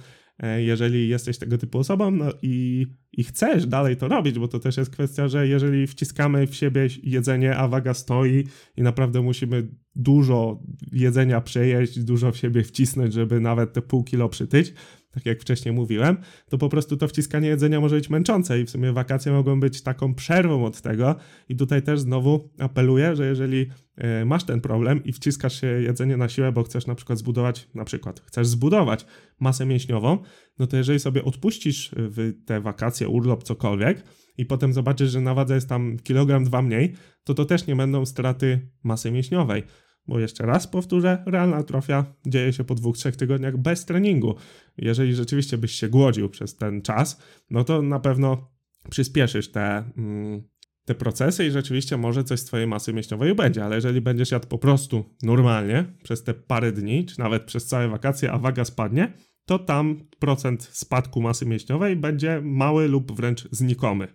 [0.57, 4.77] jeżeli jesteś tego typu osobą no i, i chcesz dalej to robić, bo to też
[4.77, 8.43] jest kwestia, że jeżeli wciskamy w siebie jedzenie, a waga stoi
[8.77, 14.29] i naprawdę musimy dużo jedzenia przejeść, dużo w siebie wcisnąć, żeby nawet te pół kilo
[14.29, 14.73] przytyć,
[15.11, 16.17] tak jak wcześniej mówiłem,
[16.49, 19.81] to po prostu to wciskanie jedzenia może być męczące i w sumie wakacje mogą być
[19.81, 21.15] taką przerwą od tego.
[21.49, 23.65] I tutaj też znowu apeluję, że jeżeli
[23.95, 27.69] e, masz ten problem i wciskasz się jedzenie na siłę, bo chcesz na przykład zbudować,
[27.75, 29.05] na przykład chcesz zbudować
[29.39, 30.17] masę mięśniową,
[30.59, 34.03] no to jeżeli sobie odpuścisz w te wakacje, urlop, cokolwiek
[34.37, 36.93] i potem zobaczysz, że na wadze jest tam kilogram, dwa mniej,
[37.23, 39.63] to to też nie będą straty masy mięśniowej
[40.07, 44.35] bo jeszcze raz powtórzę, realna atrofia dzieje się po dwóch, trzech tygodniach bez treningu.
[44.77, 48.51] Jeżeli rzeczywiście byś się głodził przez ten czas, no to na pewno
[48.89, 50.43] przyspieszysz te, mm,
[50.85, 54.47] te procesy i rzeczywiście może coś z twojej masy mięśniowej będzie, ale jeżeli będziesz jadł
[54.47, 59.13] po prostu normalnie przez te parę dni, czy nawet przez całe wakacje, a waga spadnie,
[59.45, 64.07] to tam procent spadku masy mięśniowej będzie mały lub wręcz znikomy.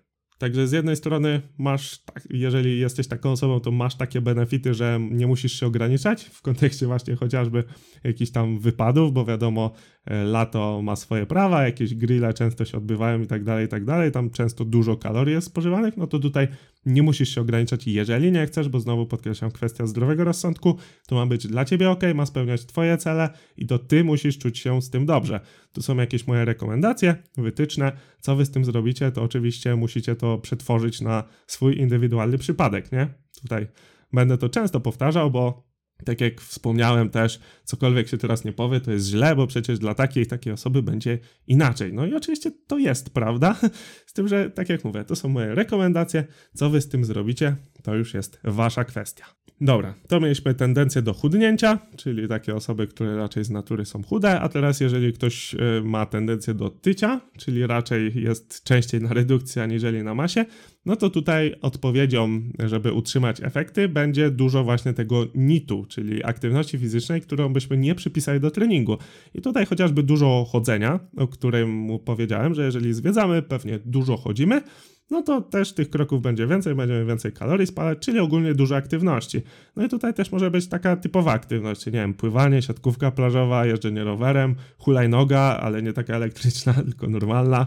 [0.42, 5.26] Także z jednej strony masz, jeżeli jesteś taką osobą, to masz takie benefity, że nie
[5.26, 7.64] musisz się ograniczać w kontekście właśnie chociażby
[8.04, 9.72] jakichś tam wypadów, bo wiadomo,
[10.04, 13.84] e, lato ma swoje prawa, jakieś grille często się odbywają i tak dalej, i tak
[13.84, 16.48] dalej, tam często dużo kalorii jest spożywanych, no to tutaj
[16.86, 21.26] nie musisz się ograniczać jeżeli nie chcesz, bo znowu podkreślam kwestia zdrowego rozsądku, to ma
[21.26, 24.90] być dla ciebie ok, ma spełniać twoje cele i to ty musisz czuć się z
[24.90, 25.40] tym dobrze.
[25.72, 30.38] Tu są jakieś moje rekomendacje, wytyczne, co wy z tym zrobicie, to oczywiście musicie to
[30.38, 33.08] przetworzyć na swój indywidualny przypadek, nie?
[33.42, 33.66] Tutaj
[34.12, 35.71] będę to często powtarzał, bo
[36.02, 39.94] tak jak wspomniałem też, cokolwiek się teraz nie powie, to jest źle, bo przecież dla
[39.94, 41.92] takiej takiej osoby będzie inaczej.
[41.92, 43.56] No i oczywiście to jest prawda,
[44.06, 46.24] z tym, że tak jak mówię, to są moje rekomendacje.
[46.54, 49.24] Co wy z tym zrobicie, to już jest wasza kwestia.
[49.64, 54.40] Dobra, to mieliśmy tendencję do chudnięcia, czyli takie osoby, które raczej z natury są chude,
[54.40, 59.62] a teraz jeżeli ktoś e, ma tendencję do tycia, czyli raczej jest częściej na redukcji
[59.62, 60.44] aniżeli na masie,
[60.86, 67.20] no to tutaj odpowiedzią, żeby utrzymać efekty, będzie dużo właśnie tego nitu, czyli aktywności fizycznej,
[67.20, 68.98] którą byśmy nie przypisali do treningu.
[69.34, 74.62] I tutaj chociażby dużo chodzenia, o którym powiedziałem, że jeżeli zwiedzamy, pewnie dużo chodzimy,
[75.10, 79.42] no to też tych kroków będzie więcej, będziemy więcej kalorii spalać, czyli ogólnie dużo aktywności.
[79.76, 84.04] No i tutaj też może być taka typowa aktywność, nie wiem, pływanie, siatkówka plażowa, jeżdżenie
[84.04, 87.66] rowerem, hulajnoga, ale nie taka elektryczna, tylko normalna.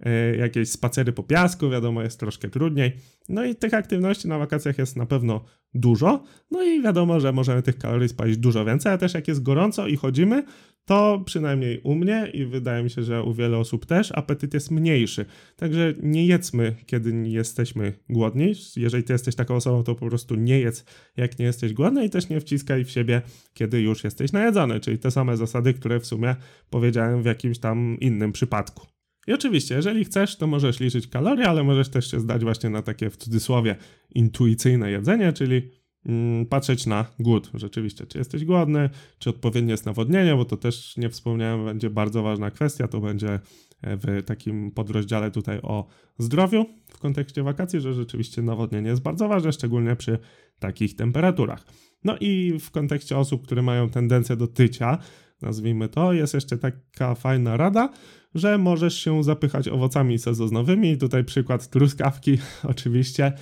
[0.00, 2.92] E, jakieś spacery po piasku, wiadomo, jest troszkę trudniej.
[3.28, 6.24] No i tych aktywności na wakacjach jest na pewno dużo.
[6.50, 9.86] No i wiadomo, że możemy tych kalorii spalić dużo więcej, a też jak jest gorąco
[9.86, 10.44] i chodzimy,
[10.84, 14.70] to przynajmniej u mnie i wydaje mi się, że u wielu osób też apetyt jest
[14.70, 15.24] mniejszy.
[15.56, 18.52] Także nie jedzmy, kiedy jesteśmy głodni.
[18.76, 20.84] Jeżeli ty jesteś taką osobą, to po prostu nie jedz,
[21.16, 23.22] jak nie jesteś głodny i też nie wciskaj w siebie,
[23.54, 24.80] kiedy już jesteś najedzony.
[24.80, 26.36] Czyli te same zasady, które w sumie
[26.70, 28.97] powiedziałem w jakimś tam innym przypadku.
[29.28, 32.82] I oczywiście, jeżeli chcesz, to możesz liczyć kalorie, ale możesz też się zdać właśnie na
[32.82, 33.76] takie w cudzysłowie
[34.10, 35.70] intuicyjne jedzenie, czyli
[36.06, 37.50] mm, patrzeć na głód.
[37.54, 42.22] Rzeczywiście, czy jesteś głodny, czy odpowiednie jest nawodnienie, bo to też nie wspomniałem, będzie bardzo
[42.22, 42.88] ważna kwestia.
[42.88, 43.28] To będzie
[43.82, 45.86] e, w takim podrozdziale tutaj o
[46.18, 50.18] zdrowiu w kontekście wakacji, że rzeczywiście nawodnienie jest bardzo ważne, szczególnie przy
[50.58, 51.66] takich temperaturach.
[52.04, 54.98] No i w kontekście osób, które mają tendencję do tycia,
[55.42, 56.12] nazwijmy to.
[56.12, 57.92] Jest jeszcze taka fajna rada,
[58.34, 60.98] że możesz się zapychać owocami sezonowymi.
[60.98, 62.38] Tutaj przykład truskawki,
[62.72, 63.32] oczywiście.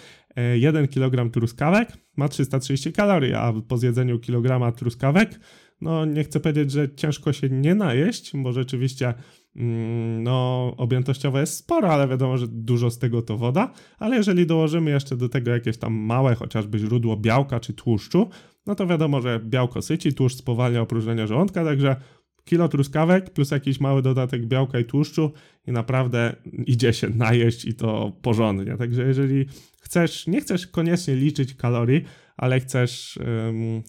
[0.54, 5.40] 1 kg truskawek ma 330 kalorii, a po zjedzeniu kilograma truskawek,
[5.80, 9.14] no nie chcę powiedzieć, że ciężko się nie najeść, bo rzeczywiście
[9.56, 13.72] mm, no, objętościowe jest sporo, ale wiadomo, że dużo z tego to woda.
[13.98, 18.28] Ale jeżeli dołożymy jeszcze do tego jakieś tam małe, chociażby źródło białka czy tłuszczu,
[18.66, 21.96] no to wiadomo, że białko syci, tłuszcz spowalnia opróżnienie żołądka, także
[22.44, 25.32] kilo truskawek plus jakiś mały dodatek białka i tłuszczu
[25.66, 26.36] i naprawdę
[26.66, 28.76] idzie się najeść i to porządnie.
[28.76, 29.46] Także jeżeli
[29.80, 32.04] chcesz, nie chcesz koniecznie liczyć kalorii,
[32.36, 33.18] ale chcesz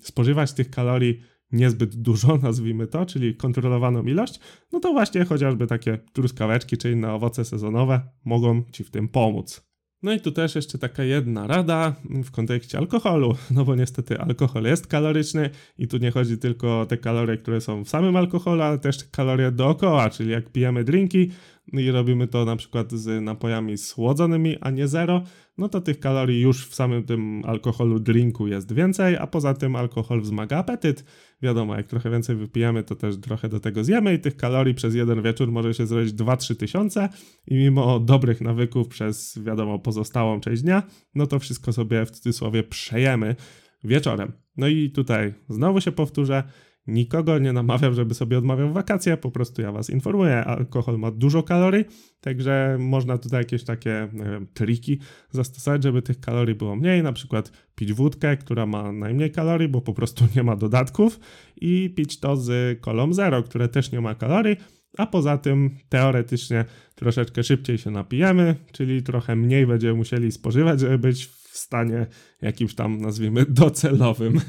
[0.01, 1.21] spożywać tych kalorii
[1.51, 4.39] niezbyt dużo, nazwijmy to, czyli kontrolowaną ilość,
[4.71, 9.66] no to właśnie chociażby takie truskaweczki czy inne owoce sezonowe mogą Ci w tym pomóc.
[10.03, 14.63] No i tu też jeszcze taka jedna rada w kontekście alkoholu, no bo niestety alkohol
[14.63, 18.61] jest kaloryczny i tu nie chodzi tylko o te kalorie, które są w samym alkoholu,
[18.61, 21.31] ale też kalorie dookoła, czyli jak pijemy drinki
[21.73, 25.23] i robimy to na przykład z napojami słodzonymi, a nie zero,
[25.57, 29.75] no to tych kalorii już w samym tym alkoholu drinku jest więcej, a poza tym
[29.75, 31.05] alkohol wzmaga apetyt.
[31.41, 34.95] Wiadomo, jak trochę więcej wypijemy, to też trochę do tego zjemy i tych kalorii przez
[34.95, 37.09] jeden wieczór może się zrobić 2-3 tysiące
[37.47, 40.83] i mimo dobrych nawyków przez, wiadomo, pozostałą część dnia,
[41.15, 43.35] no to wszystko sobie w cudzysłowie przejemy
[43.83, 44.31] wieczorem.
[44.57, 46.43] No i tutaj znowu się powtórzę,
[46.87, 50.45] Nikogo nie namawiam, żeby sobie odmawiał wakacje, po prostu ja was informuję.
[50.45, 51.85] Alkohol ma dużo kalorii,
[52.21, 54.99] także można tutaj jakieś takie wiem, triki
[55.31, 57.03] zastosować, żeby tych kalorii było mniej.
[57.03, 61.19] Na przykład pić wódkę, która ma najmniej kalorii, bo po prostu nie ma dodatków,
[61.55, 64.55] i pić to z kolą zero, które też nie ma kalorii.
[64.97, 66.65] A poza tym teoretycznie
[66.95, 72.07] troszeczkę szybciej się napijemy, czyli trochę mniej będziemy musieli spożywać, żeby być w stanie
[72.41, 74.41] jakimś tam, nazwijmy, docelowym.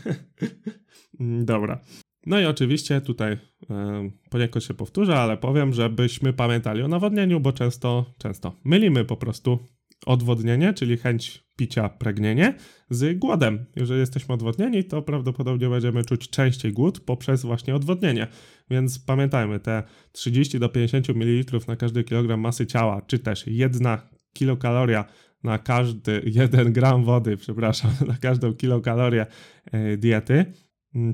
[1.52, 1.80] Dobra.
[2.26, 3.32] No i oczywiście tutaj
[3.70, 9.16] e, poniekąd się powtórzę, ale powiem, żebyśmy pamiętali o nawodnieniu, bo często, często mylimy po
[9.16, 9.58] prostu
[10.06, 12.54] odwodnienie, czyli chęć picia, pragnienie,
[12.90, 13.66] z głodem.
[13.76, 18.26] Jeżeli jesteśmy odwodnieni, to prawdopodobnie będziemy czuć częściej głód poprzez właśnie odwodnienie.
[18.70, 24.08] Więc pamiętajmy, te 30 do 50 ml na każdy kilogram masy ciała, czy też jedna
[24.32, 25.04] kilokaloria
[25.44, 29.26] na każdy 1 gram wody, przepraszam, na każdą kilokalorię
[29.72, 30.52] e, diety,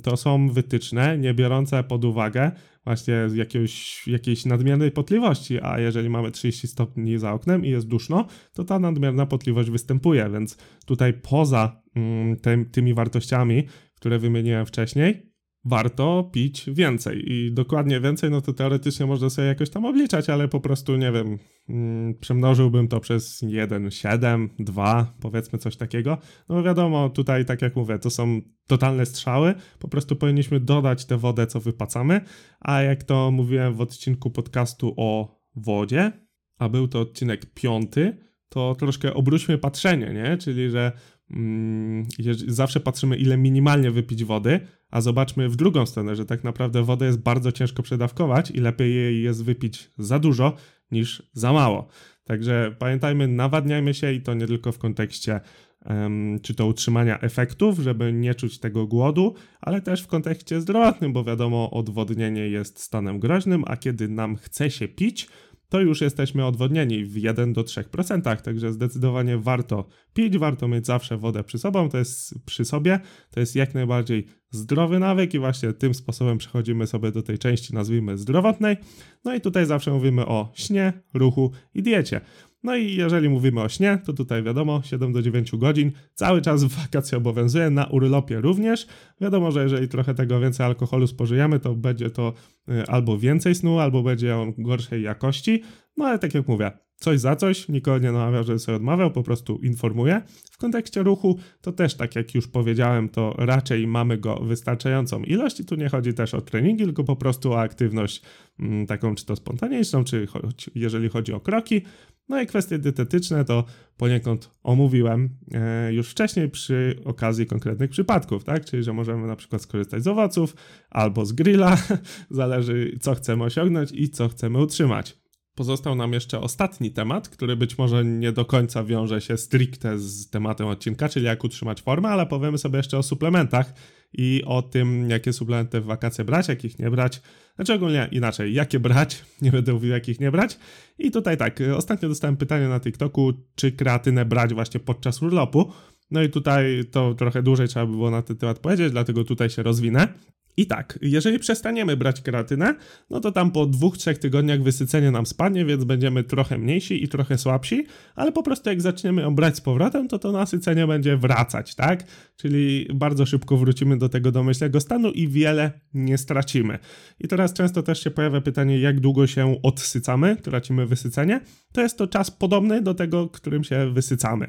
[0.02, 2.52] to są wytyczne nie biorące pod uwagę
[2.84, 8.26] właśnie jakiegoś, jakiejś nadmiernej potliwości, a jeżeli mamy 30 stopni za oknem i jest duszno,
[8.52, 10.56] to ta nadmierna potliwość występuje, więc
[10.86, 15.33] tutaj poza mm, tym, tymi wartościami, które wymieniłem wcześniej,
[15.64, 17.32] warto pić więcej.
[17.32, 21.12] I dokładnie więcej, no to teoretycznie można sobie jakoś tam obliczać, ale po prostu, nie
[21.12, 21.38] wiem,
[21.68, 26.18] mm, przemnożyłbym to przez 1, 7, 2, powiedzmy coś takiego.
[26.48, 29.54] No wiadomo, tutaj, tak jak mówię, to są totalne strzały.
[29.78, 32.20] Po prostu powinniśmy dodać tę wodę, co wypacamy.
[32.60, 36.12] A jak to mówiłem w odcinku podcastu o wodzie,
[36.58, 38.16] a był to odcinek piąty,
[38.48, 40.36] to troszkę obróćmy patrzenie, nie?
[40.36, 40.92] Czyli, że
[41.30, 42.06] mm,
[42.46, 44.60] zawsze patrzymy, ile minimalnie wypić wody,
[44.94, 48.94] a zobaczmy w drugą stronę, że tak naprawdę wodę jest bardzo ciężko przedawkować i lepiej
[48.94, 50.56] jej jest wypić za dużo
[50.90, 51.88] niż za mało.
[52.24, 55.40] Także pamiętajmy, nawadniajmy się i to nie tylko w kontekście
[55.86, 61.12] um, czy to utrzymania efektów, żeby nie czuć tego głodu, ale też w kontekście zdrowotnym,
[61.12, 65.28] bo wiadomo, odwodnienie jest stanem groźnym, a kiedy nam chce się pić,
[65.74, 71.16] to już jesteśmy odwodnieni w 1 do 3%, także zdecydowanie warto pić, warto mieć zawsze
[71.16, 73.00] wodę przy sobą, to jest przy sobie,
[73.30, 77.74] to jest jak najbardziej zdrowy nawyk i właśnie tym sposobem przechodzimy sobie do tej części
[77.74, 78.76] nazwijmy zdrowotnej.
[79.24, 82.20] No i tutaj zawsze mówimy o śnie, ruchu i diecie.
[82.64, 86.64] No i jeżeli mówimy o śnie, to tutaj wiadomo, 7 do 9 godzin cały czas
[86.64, 88.86] w wakacje obowiązuje, na urlopie również.
[89.20, 92.32] Wiadomo, że jeżeli trochę tego więcej alkoholu spożyjemy, to będzie to
[92.68, 95.62] y, albo więcej snu, albo będzie on gorszej jakości.
[95.96, 96.70] No ale tak jak mówię,
[97.04, 100.22] coś za coś, nikogo nie namawiam, żeby sobie odmawiał, po prostu informuję.
[100.50, 105.60] W kontekście ruchu, to też tak jak już powiedziałem, to raczej mamy go wystarczającą ilość
[105.60, 108.22] i tu nie chodzi też o treningi, tylko po prostu o aktywność
[108.60, 111.82] mm, taką czy to spontaniczną, czy choć, jeżeli chodzi o kroki.
[112.28, 113.64] No i kwestie dietetyczne to
[113.96, 118.64] poniekąd omówiłem e, już wcześniej przy okazji konkretnych przypadków, tak?
[118.64, 120.56] Czyli, że możemy na przykład skorzystać z owoców
[120.90, 121.76] albo z grilla,
[122.30, 125.23] zależy co chcemy osiągnąć i co chcemy utrzymać.
[125.54, 130.30] Pozostał nam jeszcze ostatni temat, który być może nie do końca wiąże się stricte z
[130.30, 133.72] tematem odcinka, czyli jak utrzymać formę, ale powiemy sobie jeszcze o suplementach
[134.12, 137.22] i o tym, jakie suplementy w wakacje brać, jakich nie brać.
[137.56, 140.58] Znaczy ogólnie inaczej, jakie brać, nie będę mówił jakich nie brać.
[140.98, 145.72] I tutaj tak, ostatnio dostałem pytanie na TikToku, czy kreatynę brać właśnie podczas urlopu.
[146.10, 149.50] No i tutaj to trochę dłużej trzeba by było na ten temat powiedzieć, dlatego tutaj
[149.50, 150.08] się rozwinę.
[150.56, 152.74] I tak, jeżeli przestaniemy brać kreatynę,
[153.10, 157.08] no to tam po dwóch, trzech tygodniach wysycenie nam spadnie, więc będziemy trochę mniejsi i
[157.08, 161.16] trochę słabsi, ale po prostu jak zaczniemy ją brać z powrotem, to to nasycenie będzie
[161.16, 162.04] wracać, tak?
[162.36, 166.78] Czyli bardzo szybko wrócimy do tego domyślnego stanu i wiele nie stracimy.
[167.20, 171.40] I teraz często też się pojawia pytanie, jak długo się odsycamy, tracimy wysycenie.
[171.72, 174.46] To jest to czas podobny do tego, którym się wysycamy.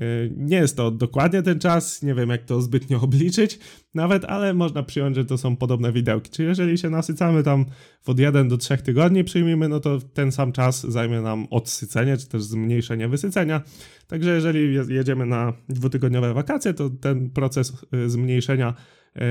[0.00, 3.58] Y, nie jest to dokładnie ten czas, nie wiem jak to zbytnio obliczyć
[3.94, 6.30] nawet, ale można przyjąć, że to są podobne widełki.
[6.30, 7.64] Czyli jeżeli się nasycamy tam
[8.06, 12.28] od 1 do 3 tygodni przyjmijmy, no to ten sam czas zajmie nam odsycenie, czy
[12.28, 13.62] też zmniejszenie wysycenia.
[14.06, 18.74] Także jeżeli jedziemy na dwutygodniowe wakacje, to ten proces y, zmniejszenia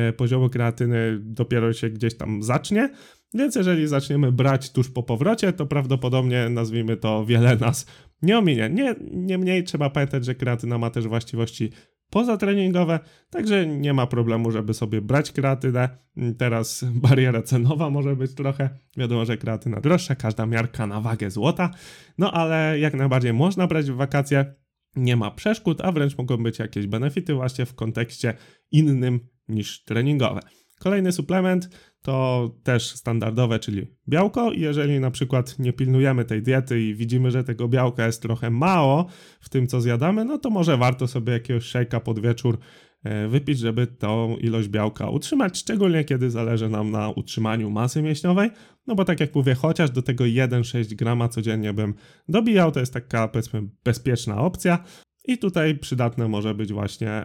[0.09, 2.89] y, poziomu kreatyny dopiero się gdzieś tam zacznie.
[3.33, 7.85] Więc jeżeli zaczniemy brać tuż po powrocie, to prawdopodobnie nazwijmy to wiele nas
[8.21, 8.69] nie ominie.
[8.69, 11.71] Nie, niemniej trzeba pamiętać, że kreatyna ma też właściwości
[12.09, 12.99] pozatreningowe,
[13.29, 15.89] także nie ma problemu, żeby sobie brać kreatynę.
[16.37, 21.71] Teraz bariera cenowa może być trochę, wiadomo, że kreatyna droższa, każda miarka na wagę złota,
[22.17, 24.53] no ale jak najbardziej można brać w wakacje,
[24.95, 28.33] nie ma przeszkód, a wręcz mogą być jakieś benefity właśnie w kontekście
[28.71, 30.39] innym niż treningowe.
[30.79, 31.69] Kolejny suplement
[32.05, 34.51] to też standardowe, czyli białko.
[34.53, 39.05] Jeżeli na przykład nie pilnujemy tej diety i widzimy, że tego białka jest trochę mało
[39.41, 42.57] w tym, co zjadamy, no to może warto sobie jakiegoś szejka pod wieczór
[43.03, 48.49] e, wypić, żeby tą ilość białka utrzymać, szczególnie kiedy zależy nam na utrzymaniu masy mięśniowej.
[48.87, 51.93] No bo tak jak mówię, chociaż do tego 1,6 grama codziennie bym
[52.29, 54.83] dobijał, to jest taka powiedzmy bezpieczna opcja.
[55.27, 57.23] I tutaj przydatny może być właśnie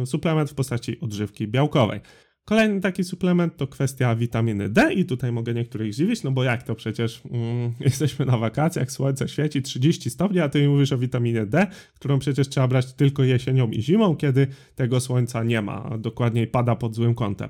[0.00, 2.00] yy, suplement w postaci odżywki białkowej.
[2.50, 6.62] Kolejny taki suplement to kwestia witaminy D i tutaj mogę niektórych zdziwić, no bo jak
[6.62, 11.46] to przecież mm, jesteśmy na wakacjach, słońce świeci 30 stopni, a ty mówisz o witaminie
[11.46, 15.98] D, którą przecież trzeba brać tylko jesienią i zimą, kiedy tego słońca nie ma, a
[15.98, 17.48] dokładniej pada pod złym kątem.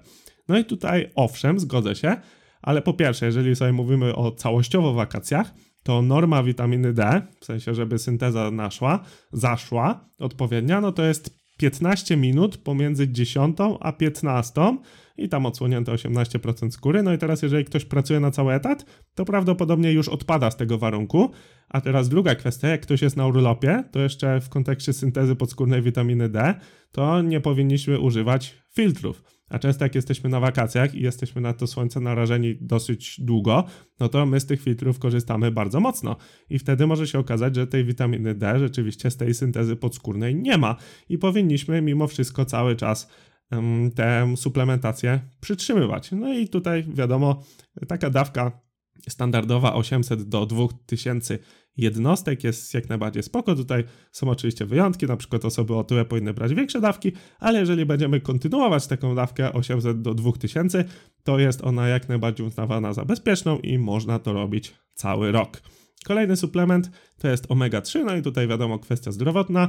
[0.48, 2.16] No i tutaj owszem, zgodzę się,
[2.62, 7.74] ale po pierwsze, jeżeli sobie mówimy o całościowo wakacjach, to norma witaminy D, w sensie,
[7.74, 14.78] żeby synteza naszła, zaszła odpowiednia, no to jest 15 minut pomiędzy 10 a 15
[15.16, 17.02] i tam odsłonięte 18% skóry.
[17.02, 18.84] No i teraz, jeżeli ktoś pracuje na cały etat,
[19.14, 21.30] to prawdopodobnie już odpada z tego warunku.
[21.68, 25.82] A teraz druga kwestia, jak ktoś jest na urlopie, to jeszcze w kontekście syntezy podskórnej
[25.82, 26.54] witaminy D,
[26.92, 29.39] to nie powinniśmy używać filtrów.
[29.50, 33.64] A często jak jesteśmy na wakacjach i jesteśmy na to słońce narażeni dosyć długo,
[34.00, 36.16] no to my z tych filtrów korzystamy bardzo mocno.
[36.50, 40.58] I wtedy może się okazać, że tej witaminy D rzeczywiście z tej syntezy podskórnej nie
[40.58, 40.76] ma.
[41.08, 43.10] I powinniśmy mimo wszystko cały czas
[43.50, 46.12] um, tę suplementację przytrzymywać.
[46.12, 47.42] No i tutaj wiadomo,
[47.88, 48.69] taka dawka
[49.08, 51.38] standardowa 800 do 2000
[51.76, 53.54] jednostek jest jak najbardziej spoko.
[53.54, 58.20] Tutaj są oczywiście wyjątki, na przykład osoby otyłe powinny brać większe dawki, ale jeżeli będziemy
[58.20, 60.84] kontynuować taką dawkę 800 do 2000,
[61.24, 65.62] to jest ona jak najbardziej uznawana za bezpieczną i można to robić cały rok.
[66.04, 69.68] Kolejny suplement to jest omega-3, no i tutaj wiadomo kwestia zdrowotna.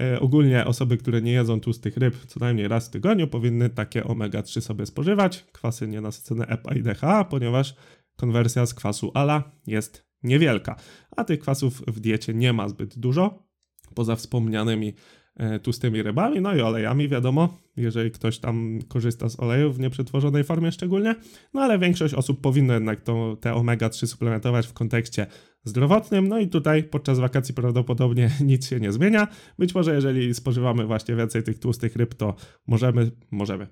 [0.00, 4.02] E, ogólnie osoby, które nie jedzą tłustych ryb co najmniej raz w tygodniu powinny takie
[4.02, 7.74] omega-3 sobie spożywać, kwasy nienasycone EPA i DHA, ponieważ
[8.16, 10.76] konwersja z kwasu ALA jest niewielka,
[11.16, 13.42] a tych kwasów w diecie nie ma zbyt dużo,
[13.94, 14.94] poza wspomnianymi
[15.36, 20.44] e, tłustymi rybami, no i olejami, wiadomo, jeżeli ktoś tam korzysta z olejów w nieprzetworzonej
[20.44, 21.14] formie szczególnie,
[21.54, 25.26] no ale większość osób powinno jednak to, te omega-3 suplementować w kontekście
[25.64, 29.28] zdrowotnym, no i tutaj podczas wakacji prawdopodobnie nic się nie zmienia.
[29.58, 32.34] Być może jeżeli spożywamy właśnie więcej tych tłustych ryb, to
[32.66, 33.66] możemy, możemy,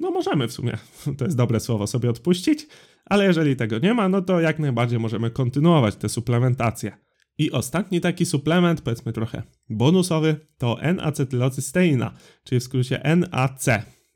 [0.00, 0.78] no możemy w sumie,
[1.18, 2.66] to jest dobre słowo, sobie odpuścić,
[3.04, 6.96] ale jeżeli tego nie ma, no to jak najbardziej możemy kontynuować tę suplementację.
[7.38, 12.14] I ostatni taki suplement, powiedzmy trochę bonusowy, to N-acetylocysteina,
[12.44, 13.66] czyli w skrócie NAC,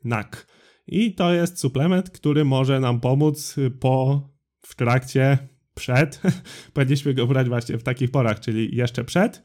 [0.03, 0.45] NAC.
[0.87, 4.29] I to jest suplement, który może nam pomóc po,
[4.61, 5.37] w trakcie,
[5.75, 6.21] przed.
[6.73, 9.37] Powinniśmy go brać właśnie w takich porach, czyli jeszcze przed,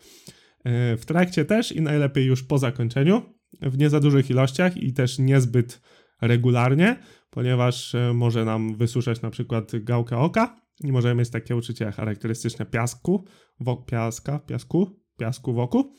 [0.65, 3.23] e, w trakcie też i najlepiej już po zakończeniu,
[3.63, 5.81] w nie za dużych ilościach i też niezbyt
[6.21, 6.97] regularnie,
[7.31, 12.67] ponieważ e, może nam wysuszać na przykład gałkę oka i możemy mieć takie uczucie charakterystyczne
[12.67, 13.25] piasku,
[13.61, 15.95] wok piaska, piasku, piasku wokół.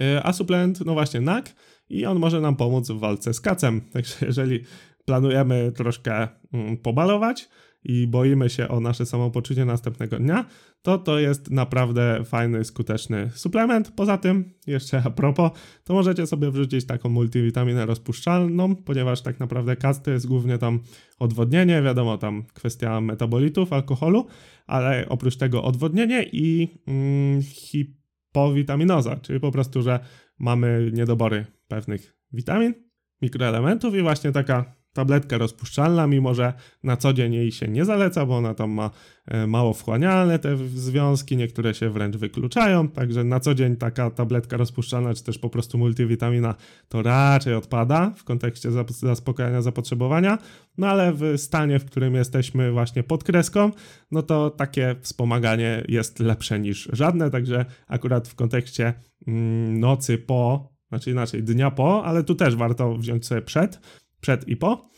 [0.00, 1.54] E, a suplement, no właśnie NAK
[1.88, 3.80] i on może nam pomóc w walce z kacem.
[3.92, 4.60] Także jeżeli
[5.04, 7.48] planujemy troszkę mm, pobalować,
[7.84, 10.44] i boimy się o nasze samopoczucie następnego dnia,
[10.82, 13.92] to to jest naprawdę fajny, skuteczny suplement.
[13.96, 15.50] Poza tym, jeszcze a propos,
[15.84, 20.80] to możecie sobie wrzucić taką multivitaminę rozpuszczalną, ponieważ tak naprawdę kac to jest głównie tam
[21.18, 24.26] odwodnienie, wiadomo, tam kwestia metabolitów, alkoholu,
[24.66, 30.00] ale oprócz tego odwodnienie i mm, hipowitaminoza, czyli po prostu, że
[30.38, 32.74] mamy niedobory pewnych witamin,
[33.22, 38.26] mikroelementów i właśnie taka tabletka rozpuszczalna, mimo że na co dzień jej się nie zaleca,
[38.26, 38.90] bo ona tam ma
[39.26, 44.56] e, mało wchłanialne te związki, niektóre się wręcz wykluczają, także na co dzień taka tabletka
[44.56, 46.54] rozpuszczalna, czy też po prostu multivitamina
[46.88, 50.38] to raczej odpada w kontekście zaspokajania zapotrzebowania,
[50.78, 53.70] no ale w stanie, w którym jesteśmy właśnie pod kreską,
[54.10, 58.94] no to takie wspomaganie jest lepsze niż żadne, także akurat w kontekście
[59.26, 63.80] mm, nocy po, znaczy inaczej dnia po, ale tu też warto wziąć sobie przed,
[64.26, 64.90] przed i po.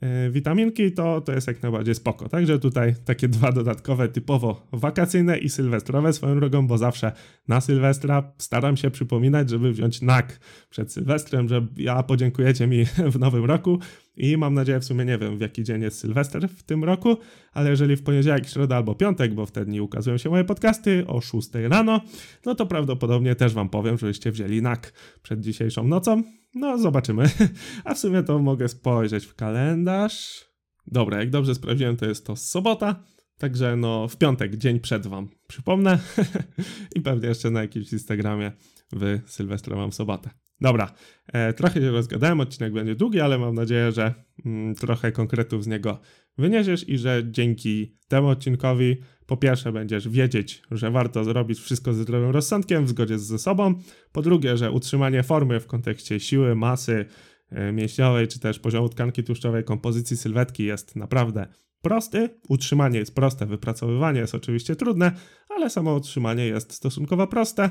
[0.00, 2.28] E, witaminki to, to jest jak najbardziej spoko.
[2.28, 7.12] Także tutaj takie dwa dodatkowe, typowo wakacyjne i sylwestrowe swoją drogą, bo zawsze
[7.48, 13.18] na Sylwestra staram się przypominać, żeby wziąć NAK przed Sylwestrem, że ja podziękujecie mi w
[13.18, 13.78] nowym roku
[14.16, 17.16] i mam nadzieję, w sumie nie wiem w jaki dzień jest Sylwester w tym roku,
[17.52, 21.48] ale jeżeli w poniedziałek, środa albo piątek, bo wtedy ukazują się moje podcasty o 6
[21.54, 22.00] rano,
[22.46, 26.22] no to prawdopodobnie też wam powiem, żebyście wzięli NAK przed dzisiejszą nocą.
[26.54, 27.24] No, zobaczymy.
[27.84, 30.44] A w sumie to mogę spojrzeć w kalendarz.
[30.86, 33.04] Dobra, jak dobrze sprawdziłem, to jest to sobota.
[33.38, 35.98] Także no, w piątek, dzień przed wam przypomnę.
[36.96, 38.52] I pewnie jeszcze na jakimś Instagramie
[38.92, 40.30] w Sylwestrową sobotę.
[40.60, 40.94] Dobra,
[41.26, 44.14] e, trochę się rozgadałem, odcinek będzie długi, ale mam nadzieję, że
[44.46, 46.00] mm, trochę konkretów z niego
[46.38, 48.96] wyniesiesz i że dzięki temu odcinkowi
[49.32, 53.74] po pierwsze będziesz wiedzieć, że warto zrobić wszystko ze zdrowym rozsądkiem w zgodzie ze sobą,
[54.12, 57.06] po drugie, że utrzymanie formy w kontekście siły, masy
[57.50, 61.46] e, mięśniowej czy też poziomu tkanki tłuszczowej, kompozycji sylwetki jest naprawdę
[61.82, 65.12] prosty, utrzymanie jest proste, wypracowywanie jest oczywiście trudne,
[65.48, 67.70] ale samo utrzymanie jest stosunkowo proste.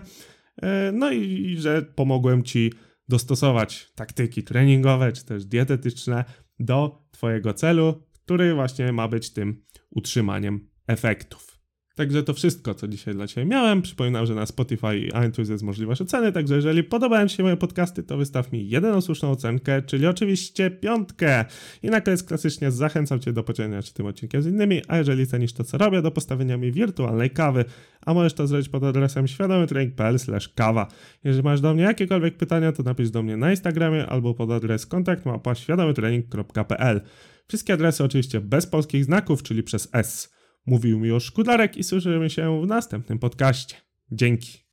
[0.61, 2.73] E, no i że pomogłem Ci
[3.09, 6.25] dostosować taktyki treningowe czy też dietetyczne
[6.59, 11.50] do Twojego celu, który właśnie ma być tym utrzymaniem efektów.
[11.95, 13.81] Także to wszystko, co dzisiaj dla Ciebie miałem.
[13.81, 17.57] Przypominam, że na Spotify i iTunes jest możliwość oceny, także jeżeli podobają Ci się moje
[17.57, 21.45] podcasty, to wystaw mi jedyną słuszną ocenkę, czyli oczywiście piątkę.
[21.83, 25.27] I na koniec klasycznie zachęcam Cię do podzielenia się tym odcinkiem z innymi, a jeżeli
[25.27, 27.65] cenisz to, co robię, do postawienia mi wirtualnej kawy,
[28.05, 30.17] a możesz to zrobić pod adresem świadomytrening.pl
[30.55, 30.87] kawa.
[31.23, 34.85] Jeżeli masz do mnie jakiekolwiek pytania, to napisz do mnie na Instagramie albo pod adres
[34.85, 37.01] kontakt mapa świadomytrening.pl.
[37.47, 40.40] Wszystkie adresy oczywiście bez polskich znaków, czyli przez S.
[40.65, 43.75] Mówił mi o Szkudarek i słyszymy się w następnym podcaście.
[44.11, 44.70] Dzięki.